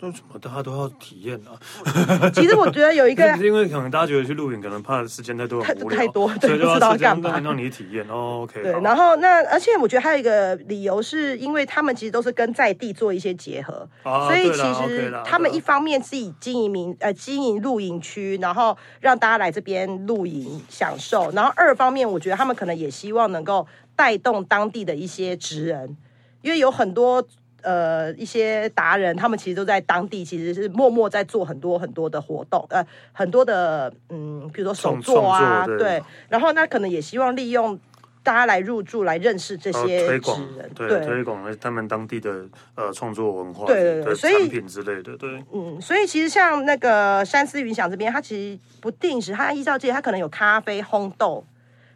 [0.00, 1.50] 为什么大家都要体验呢？
[2.34, 8.06] 其实我觉得有一个， 因为可能大家觉得去露营可能怕时间太多，太太多，对，不知道干嘛，让你体验。
[8.08, 8.62] 哦，OK。
[8.62, 25.96] 对，然后那而且我觉得还有一个理由，是因为他们其实都是跟在地做一些结合，所以其实他们一方面自己经营民呃经营露营区，然后让大家来这边露营享受，然后二方面我觉得他们可能也希望能够带动当地的一些职人，
[26.42, 27.26] 因为有很多。
[27.66, 36.02] 呃，一些达人，他们其实都在当地，其实是默默在做很多很多的活动，呃，很多的，嗯，比如说手作啊，对，对。
[36.28, 37.76] 然后那可能也希望利用
[38.22, 40.40] 大家来入住，来认识这些推广，
[40.76, 51.44] 对，对推广他们当地的呃创作文化，对对对，所以产品之类的，对，嗯，所以其实像那个山思云想这边，它其实不定时，它依照这些，它可能有咖啡烘豆，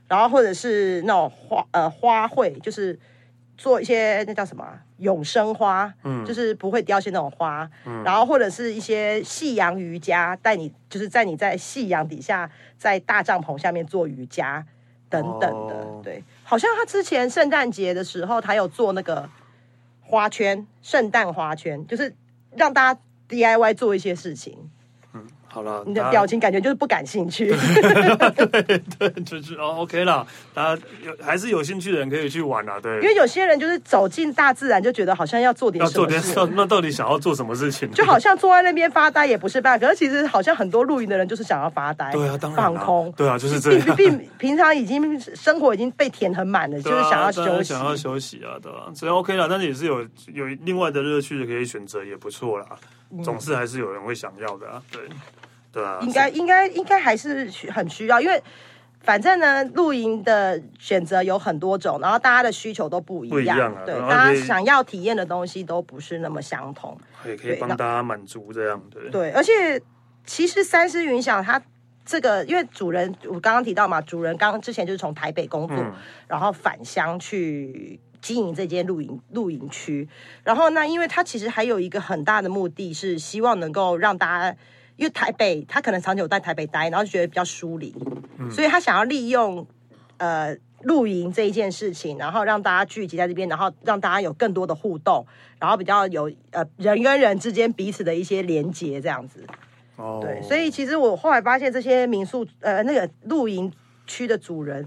[0.08, 2.98] 然后或者是那种花呃花卉，就是。
[3.60, 14.64] 做一些那叫什么永生花，嗯，就是不会凋谢那种花，嗯，然后或者是一些夕阳瑜伽，带你就是在你在夕阳底下，在大帐篷下面做瑜伽
[15.10, 19.28] 等等的，哦，对，好像他之前圣诞节的时候，他有做那个
[20.00, 22.16] 花圈，圣诞花圈，就是
[22.56, 24.70] 让大家 DIY 做一些事情。
[25.52, 27.48] 好了，你的表情感觉就是不感兴趣。
[27.50, 30.24] 对对，就是哦，OK 了。
[30.54, 33.00] 大家有还是有兴趣的人可以去玩啊，对。
[33.00, 36.14] 因为有些人就是走进大自然，就觉得好像要做点什么事。
[36.14, 37.90] 要做点，那到底想要做什么事情？
[37.90, 43.96] 就好像坐在那边发呆也不是办法，可是其实好像很多露营的人就是想要发呆，对啊，当然放空，对啊，就是这样。
[43.96, 48.94] 并并平常已经生活已经被填很满了，啊、就是想要休息，想要休息啊，对吧、啊？
[48.94, 50.00] 所以 OK 了，但是也是有
[50.32, 52.66] 有另外的乐趣可以选择，也不错啦。
[53.24, 55.00] 总是还是有人会想要的啊，对。
[55.72, 58.42] 对啊，应该应该应该还是很需要，因为
[59.00, 69.08] 反正呢，露营的选择有很多种，然后大家的需求都不一样，不一样啊、对，大家想要体验的东西都不是那么相同，也可以帮大家满足这样对。
[69.10, 69.80] 对，而且
[70.26, 71.62] 其实三思云想它
[72.04, 75.92] 这个，因为主人我刚刚提到嘛，主人刚之前就是从台北工作，嗯、
[76.26, 80.06] 然后返乡去经营这间露营露营区，
[80.42, 84.56] 然后那因为他其实还有一个很大的目的是希望能够让大家。
[85.00, 87.90] 因为台北，他可能长久在台北待，然后就觉得比较疏离，
[88.38, 89.66] 嗯、所以他想要利用
[90.18, 95.26] 呃露营这一件事情，然后让大家聚集在这边，然后让大家有更多的互动，
[95.58, 99.42] 然后比较有呃人跟人之间彼此的一些连接这样子。
[99.96, 103.72] 哦，对，所以其实我后来发现这些民宿呃那个露营
[104.06, 104.86] 区的主人，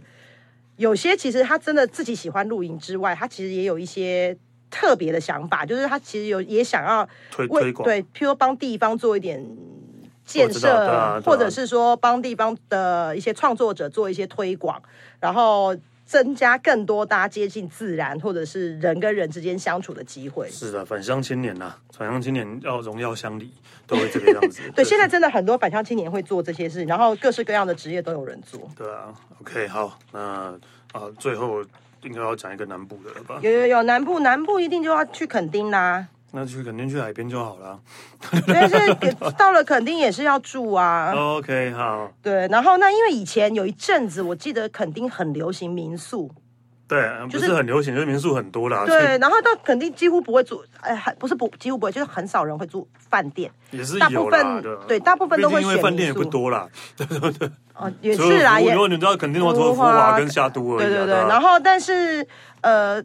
[0.76, 4.38] 有些其实他真的自己喜欢露营之外，他其实也有一些
[4.70, 9.44] 特别的想法，就是他其实有也想要推推广，对，譬如说帮地方做一点。
[10.26, 14.82] 建设，啊啊、或者是说帮地方的一些创作者做一些推广，
[15.20, 20.50] 然后增加更多大家接近自然，或者是人跟人之间相处的机会。
[20.50, 23.52] 是的，返乡青年呐、啊，返乡青年要荣耀乡里，
[23.88, 24.62] 都会这个样子。
[24.76, 28.70] 对，对，现在真的很多返乡青年会做这些事，然后各式各样的职业都有人做。
[28.78, 30.20] 对啊，OK，好，那
[30.92, 31.64] 啊，最后
[32.04, 33.40] 应该要讲一个南部的了吧？
[33.42, 36.08] 有有有，南部南部一定就要去垦丁啦。
[36.36, 37.80] 那去肯定去海边就好了，
[38.48, 38.76] 但是
[39.38, 41.14] 到了肯定也是要住啊。
[41.16, 42.12] OK，好。
[42.24, 46.32] 对，然后那因为以前有一阵子，我记得肯定很流行民宿。
[46.88, 48.84] 对，不是很流行，就是民宿很多啦。
[48.88, 53.52] 对，然后到肯定几乎不会住，哎，还不是不几乎不会，就是很少人会住饭店。
[53.70, 55.62] 也是有大部分对，大部分都会。
[55.62, 56.68] 因为饭店也不多啦，
[56.98, 57.48] 对对对。
[57.76, 58.74] 哦，也是啦，也。
[58.74, 60.80] 如果你知道肯定的话，除了福华跟夏都而已。
[60.80, 62.28] 对对对，然后但是
[62.62, 63.04] 呃。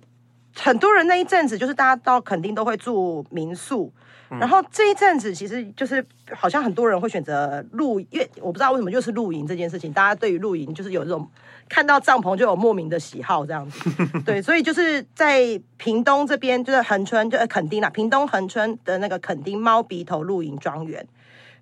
[0.61, 3.93] 很多人那一阵子就是大家到肯丁都会住民宿，
[4.31, 11.29] 嗯、然后这一阵子其实就是好像很多人会选择露，因为我不知道为什么就是露营这件事情，大家对于露营就是有这种
[11.69, 13.91] 看到帐篷就有莫名的喜好这样子，
[14.27, 21.07] 对，所以就是在屏东这边就是恒春就垦丁啦，屏东恒春的那个垦丁猫鼻头露营庄园，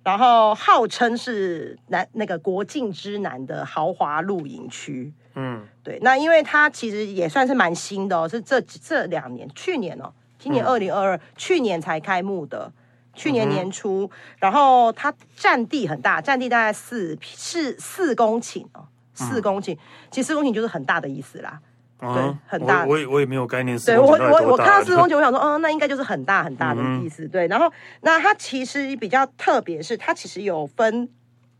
[0.03, 5.13] 然后号称是南那个国境之南的豪华露营区。
[5.39, 12.71] 嗯，对，那因为它其实也算是蛮新的哦，是这这两年，去年哦，今年二零二二，去年才开幕的，
[13.13, 14.09] 去年年初，嗯、
[14.39, 19.77] 然后它占地很大，占地大概四四四公顷哦，四公顷，嗯、
[20.09, 21.59] 其实四公顷就是很大的意思啦，
[21.99, 27.71] 啊、对，很大，我我也我也没有概念，对我我我看到四公 顷，我想说，哦，那应该就是很大很大的意思，嗯、对，然后
[28.01, 31.07] 那它其实比较特别，是它其实有分，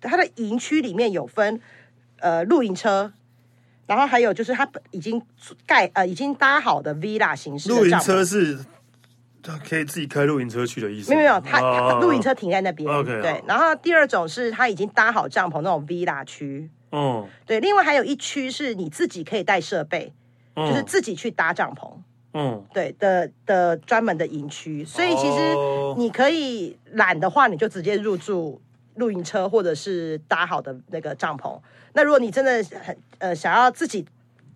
[0.01, 1.61] 它的营区里面有分，
[2.21, 3.13] 呃，露营车。
[3.87, 5.19] 然后还有就是，它已经
[5.65, 8.59] 盖呃已经搭好的 villa 形式的露营车是，
[9.41, 11.09] 他可以自己开露营车去的意思。
[11.15, 12.87] 没有没有，他露营车停在那边。
[12.87, 13.21] OK。
[13.21, 16.69] 对，然后第二种是他已经搭好帐篷那种 villa 区。
[16.91, 17.25] 嗯。
[17.45, 20.13] 对，另外还有一区是你自己可以带设备，
[20.53, 21.89] 就是自己去搭帐篷。
[22.33, 22.65] 嗯。
[22.73, 25.55] 对的的专门的营区，所以其实
[25.97, 28.61] 你可以懒的话，你就直接入住
[28.97, 31.59] 露营车或者是搭好的那个帐篷。
[31.93, 34.05] 那如果你真的很呃想要自己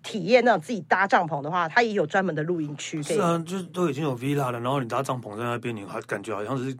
[0.03, 3.01] 体验那种自己搭帐篷的话，它也有专门的露营区。
[3.01, 6.77] 是啊，就都已经有 villa 了，然后你搭帐篷在那边，你还感觉好像是。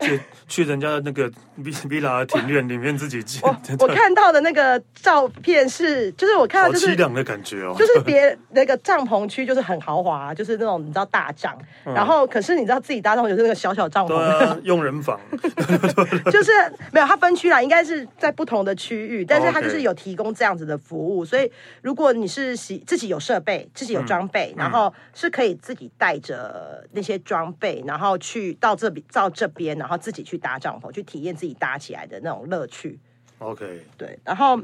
[0.00, 3.40] 去去人家的那个 villa 庭院里面自己建。
[3.44, 7.74] 我我看到的那个照片是，就是我看到就是凄凉的感觉哦。
[7.78, 15.20] 就是别那个帐篷区就是很豪华，就是那种你知道大帐，嗯、然后可是你知道自己搭帐篷就是那个小小帐篷，啊、佣人房，
[16.32, 16.50] 就是
[16.92, 21.50] 没有它分区啦，应该是在不同的区域，但是它就是有提供这样子的服务，所以
[21.82, 29.89] 如果你是自己有设备，自己有装备，嗯、然后是可以自己带着那些装备，然后去到这边到这边，然后。
[29.90, 32.96] 然后自己去搭帐篷，去体验自己搭起来的那种乐趣。
[33.38, 34.16] OK，对。
[34.24, 34.56] 然后，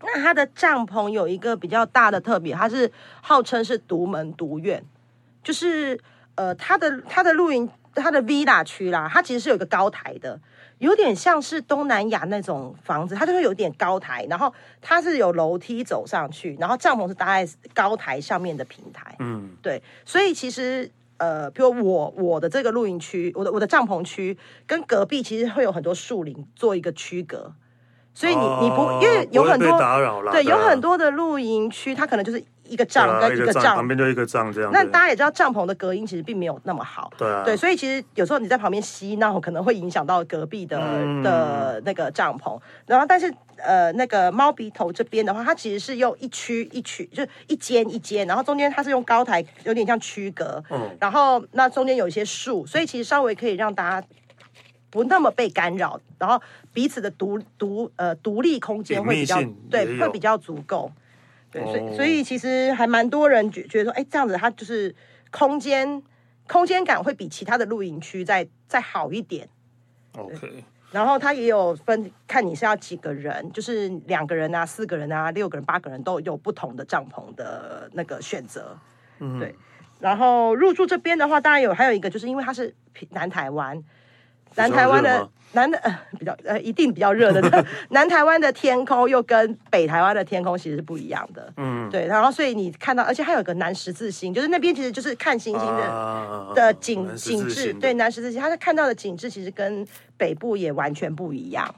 [0.00, 4.84] 那它的帐篷有一个比较大的特别，它是号称是独门独院，
[5.42, 5.98] 就是
[6.36, 10.40] 呃，它的它的露营，它的 villa 区啦，它其实是有一个高台的，
[10.78, 19.16] 有点像是东南亚那种房子，它就会有点高台，然后它是有楼梯走上去，然后帐篷是搭在高台上面的平台。
[19.18, 19.82] 嗯，对。
[20.04, 20.88] 所以其实。
[21.16, 24.36] 呃，比如我我的这个露营区，我的我的帐篷区
[24.66, 27.52] 跟隔壁其实会有很多树林做一个区隔，
[28.12, 34.70] 所以你、哦、你不因为有很多打扰了，对，有很多的露营区，它可能就是一个帐跟一个帐、啊、旁边就一个帐这样。
[34.72, 43.32] 那大家也知道，帐篷的隔音其实并没有那么好，对、啊、对，所以其实有时候你在旁边嬉闹，可能会影响到隔壁的、嗯、的那个帐篷，然后但是。
[43.56, 50.62] 呃，那个猫鼻头这边的话，它其实是用一区一区，就一间一间，然后中间它是用高台，有点像区隔。
[50.70, 50.90] 嗯。
[51.00, 54.06] 然后那中间有一些树，所以其实稍微可以让大家
[54.90, 56.38] 不那么被干扰，然后
[56.72, 59.40] 彼此的独独呃独立空间会比较
[59.70, 60.90] 对，会比较足够。
[61.54, 64.92] 对，所以所以其实还蛮多人觉觉得说，哎，这样子它就是
[65.30, 66.02] 空间
[66.48, 69.48] 空间感会比其他的露营区再再好一点。
[70.18, 70.64] OK。
[70.90, 78.76] 然后它也有分，看你是要几个人，就是两个人啊、四个人啊、六个人、八个人都有不同的帐篷的那个选择。
[79.20, 79.54] 嗯，对。
[80.00, 82.74] 然后入住这边的话，当然有还有一个，就是因为它是
[83.10, 83.82] 南台湾，
[84.56, 85.28] 南台湾的。
[85.54, 99.86] 南的呃比较呃一定比较热的， 南台湾的天空又跟北台湾的天空其实是不一样的，嗯，对，然后所以你看到，而且还有一个南十字星，就是那边其实就是看星星的、啊、的景景致，对，南十字星，他看到的景致其实跟
[100.16, 101.74] 北部也完全不一样，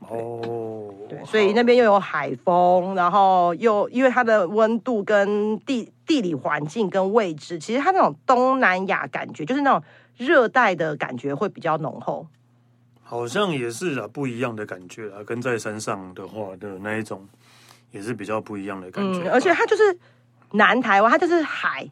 [0.00, 9.82] 哦，对，所以那边又有海风，然后又因为它的温度跟地地理环境跟位置，其实它那种东南亚感觉，就是那种
[10.16, 12.26] 热带的感觉会比较浓厚。
[13.10, 17.28] 好像也是啊，不一样的感觉啊，跟在山上的话的那一种
[17.90, 19.22] 也是比较不一样的感觉。
[19.24, 19.98] 嗯，而且它就是
[20.52, 21.90] 南台湾，它就是海，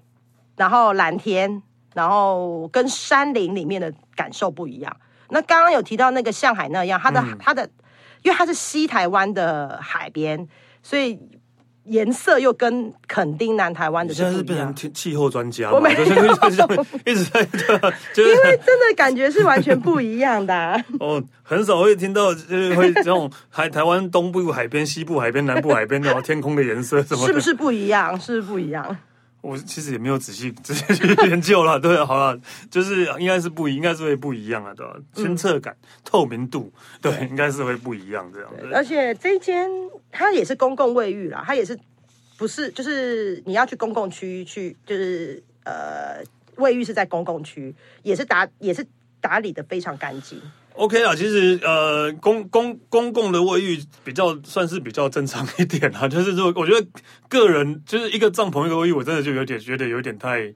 [0.54, 1.60] 然后蓝天，
[1.92, 4.96] 然后跟山林里面的感受不一样。
[5.30, 7.68] 那刚刚有提到那个像海那样，它的、嗯、它的，
[8.22, 10.46] 因为它是西台湾的海边，
[10.84, 11.18] 所以。
[11.88, 20.82] 颜色又跟垦丁南台湾的现在是变成气气候专家，我没有一直在对，就是、因为真的感觉是完全不一样的、啊。
[21.00, 28.18] 哦，很少会听到就是会这种海台湾东部海边、西部海边、南部海边，然后天空的颜色什么，是不是不一样？
[28.20, 28.96] 是不是不一样？
[29.40, 32.38] 我其实也没有仔细 仔细去研究了，对，好了，
[32.70, 34.96] 就是应该是不，应该是会不一样啊，对吧？
[35.14, 38.68] 清澈感、嗯、透明度，对，应该是会不一样这样子。
[38.74, 39.70] 而且这一间
[40.10, 41.78] 它也是公共卫浴啦，它也是
[42.36, 46.22] 不是就是你要去公共区去，就是呃
[46.56, 48.84] 卫浴是在公共区，也是打也是
[49.20, 50.40] 打理的非常干净。
[50.78, 56.86] OK 啊，其实呃，公公公共的卫浴比较算是比较正常一点啊， 就是说，我觉得
[57.28, 60.54] 个人就是一个帐篷一个卫浴，我真的就有点觉得有点太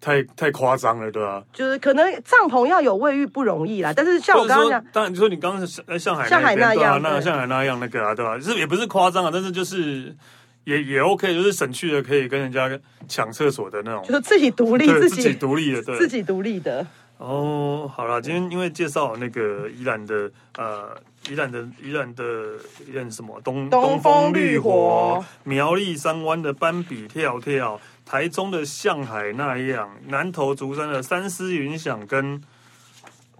[0.00, 1.44] 太太夸张了，对吧？
[1.52, 8.38] 就是可能帐篷要有卫浴不容易啦，但是像我刚刚讲，当然就说你刚刚像像海像海那样，那像海那样那个啊，对吧？
[8.38, 10.16] 就是也不是夸张啊，但是就是
[10.64, 12.70] 也也 OK，就是省去了可以跟人家
[13.06, 16.86] 抢厕所的那种，就是自己独立，自己独立的，对，自己独立的。
[17.18, 20.96] 哦，好了，今天因为介绍那个宜兰的呃，
[21.28, 22.54] 宜兰的宜兰的
[22.86, 32.40] 宜兰什么东东风绿火，苗栗三湾的斑比跳跳，台中的向海那样，南投竹山的三思云想跟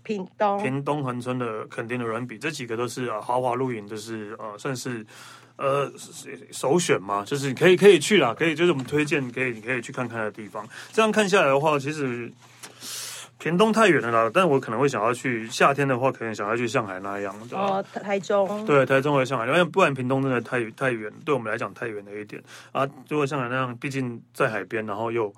[0.02, 5.06] 屏东屏东恒春的垦丁的软比，这几个都是啊豪华露营，就是呃算是
[5.54, 5.88] 呃
[6.50, 10.66] 首选嘛，就是可以可以去啦，可以就是我们推荐可以你可以去看看的地方。
[10.92, 12.28] 这样看下来的话，其实。
[13.38, 17.32] 屏东太远了啦，但我可能会想要去夏天的话，可能想要去上海那样。
[17.52, 18.66] 哦，台中。
[18.66, 22.84] 对，台中和上海，因为不然屏东真的太太远，对我们来讲太远了一点啊。
[23.08, 25.32] 如果上海那样，毕竟在海边，然后又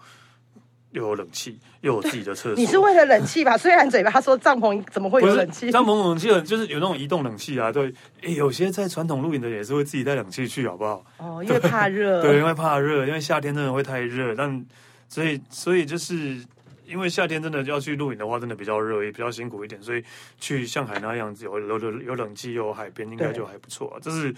[0.93, 2.55] 又有冷气，又有自己的厕所。
[2.55, 3.55] 你是为了冷气吧？
[3.59, 5.71] 虽然嘴巴他说帐篷怎么会有冷气？
[5.71, 7.71] 帐篷冷气就是有那种移动冷气啊。
[7.71, 7.93] 对，
[8.23, 11.05] 诶，有些在传统露营的也是会自己带冷气去，好不好？
[11.19, 12.23] 哦，因为怕热。
[12.25, 14.65] 对，因为怕热，因为夏天真的会太热，但
[15.07, 16.43] 所以所以就是。
[16.91, 20.03] 因为夏天真的要去露营的话，真的比较热，也比较辛苦一点，所以
[20.39, 23.99] 去像海那样子有有有有冷气又有海边，应该就还不错啊。
[24.03, 24.35] 这是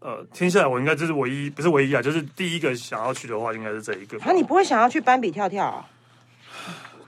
[0.00, 4.16] 呃，听下来我应该这是唯一，不是唯一啊，就是第一个想要去的话，应该是这一个。
[4.18, 5.84] 那、啊、你不会想要去斑比跳跳啊？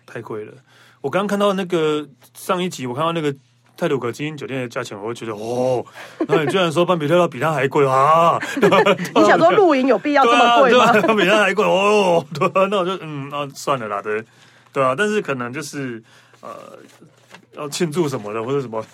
[0.05, 0.53] 太贵了。
[1.01, 3.33] 我刚刚看到那个上一集，我看到那个
[3.77, 5.87] 泰鲁阁晶英酒店的价钱，我会觉得哦，
[6.27, 8.39] 那你居然说斑比跳跳比它还贵啊？
[9.15, 10.93] 你想说露营有必要这么贵吗？
[11.17, 14.23] 比它还贵哦，对、啊，那我就嗯，那算了啦，对。
[14.73, 16.03] 对啊，但是可能就是
[16.41, 16.79] 呃，
[17.57, 18.85] 要庆祝什么的或者什么，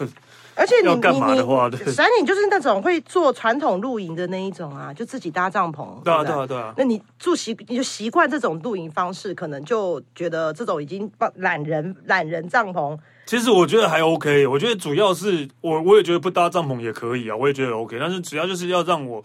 [0.54, 6.02] 而且你要干嘛的话，对，闪你就是那种会做传统露营的那一种啊，就自己搭帐篷。
[6.02, 6.72] 对啊，对啊，对啊。
[6.78, 12.98] 那你住习你就习惯这种露营方式，可能就觉得这种已经懒人懒人帐篷。
[13.26, 19.22] 其实我觉得还 OK，我觉得主要是我我也觉得不搭帐篷也可以啊，我也觉得 OK，但是主要就是要让我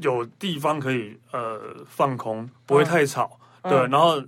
[0.00, 1.58] 有地方可以呃
[1.88, 4.22] 放空，不会太吵，嗯、对，然后。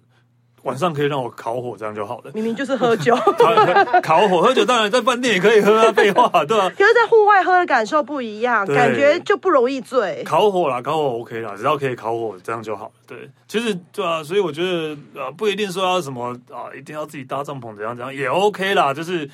[0.65, 2.31] 晚上可以让我烤火，这样就好了。
[2.35, 3.15] 明明就是喝酒，
[4.03, 6.69] 烤火喝酒，当然在饭店也可以喝啊，废话，对吧？
[6.71, 10.23] 可是，在户外喝的感受不一样，感觉就不容易醉。
[10.25, 12.93] 烤火啦，烤火 OK 啦，只要可以烤火，这样就好了。
[13.07, 18.93] 对，其实对啊，所以我觉得啊，不一定说要什么啊，一定要自己搭帐篷，怎样怎样也 OK 啦。
[18.93, 19.29] 就是，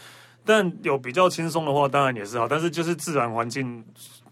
[0.44, 2.48] 但有比较轻松的话，当然也是好。
[2.48, 3.84] 但是就是自然环境。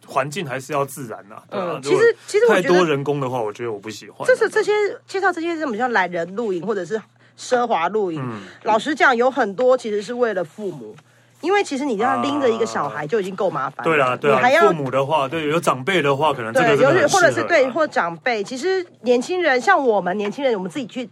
[0.09, 1.43] 环境还是要自然呐、啊。
[1.51, 4.27] 嗯，其实其实太多人工的话，我觉得我不喜欢。
[4.27, 4.73] 这是这些
[5.07, 7.01] 介绍这些什么叫懒人露营或者是
[7.39, 8.21] 奢华露营。
[8.23, 10.97] 嗯、老实讲，有很多其实是为了父母，
[11.43, 13.85] 因为其实你要拎着一个小孩就已经够麻烦、啊。
[13.85, 18.43] 对啦，对啦，你还要父母的话，对有长辈的话，可能这个对，有或者是对或长辈。
[18.43, 21.09] 其实年轻人像我们年轻人，我们自己去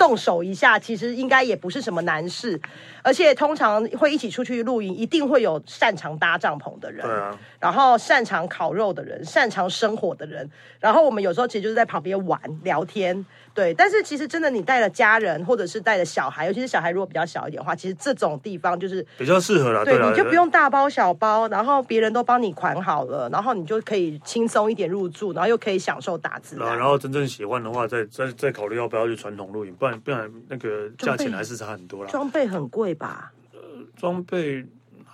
[0.00, 2.58] 动手一下，其实应该也不是什么难事。
[3.02, 13.74] 而且通常会一起出去露营，一定会有擅长搭帐篷的人，对啊，然后擅长烤肉的人，擅长生火的人，然后我们有时候其实就是在旁边玩聊天，对。
[13.74, 26.78] 但是其实真的，你带了家人或者是带了小孩，尤其是小孩如果比较小一点的话，其实这种地方就是比较适合了，对，你就不用大包小包，然后别人都帮你款好了，然后你就可以轻松一点入住，然后又可以享受大自然。
[26.78, 32.10] 然后真正喜欢的话，再再再考虑要不要去传统露营，不然不然那个价钱还是差很多啦。
[32.10, 33.32] 装备很贵吧？
[33.52, 33.60] 呃
[33.96, 34.64] 装备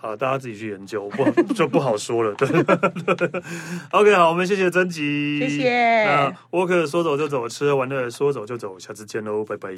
[0.07, 2.33] 好，大家自己去研究，不就不好说了。
[2.35, 2.49] 对，
[3.91, 6.05] OK，好，我们谢谢曾吉，谢谢。
[6.05, 9.71] 那沃克说走就走，吃喝玩乐说走就走，下次见喽，拜拜。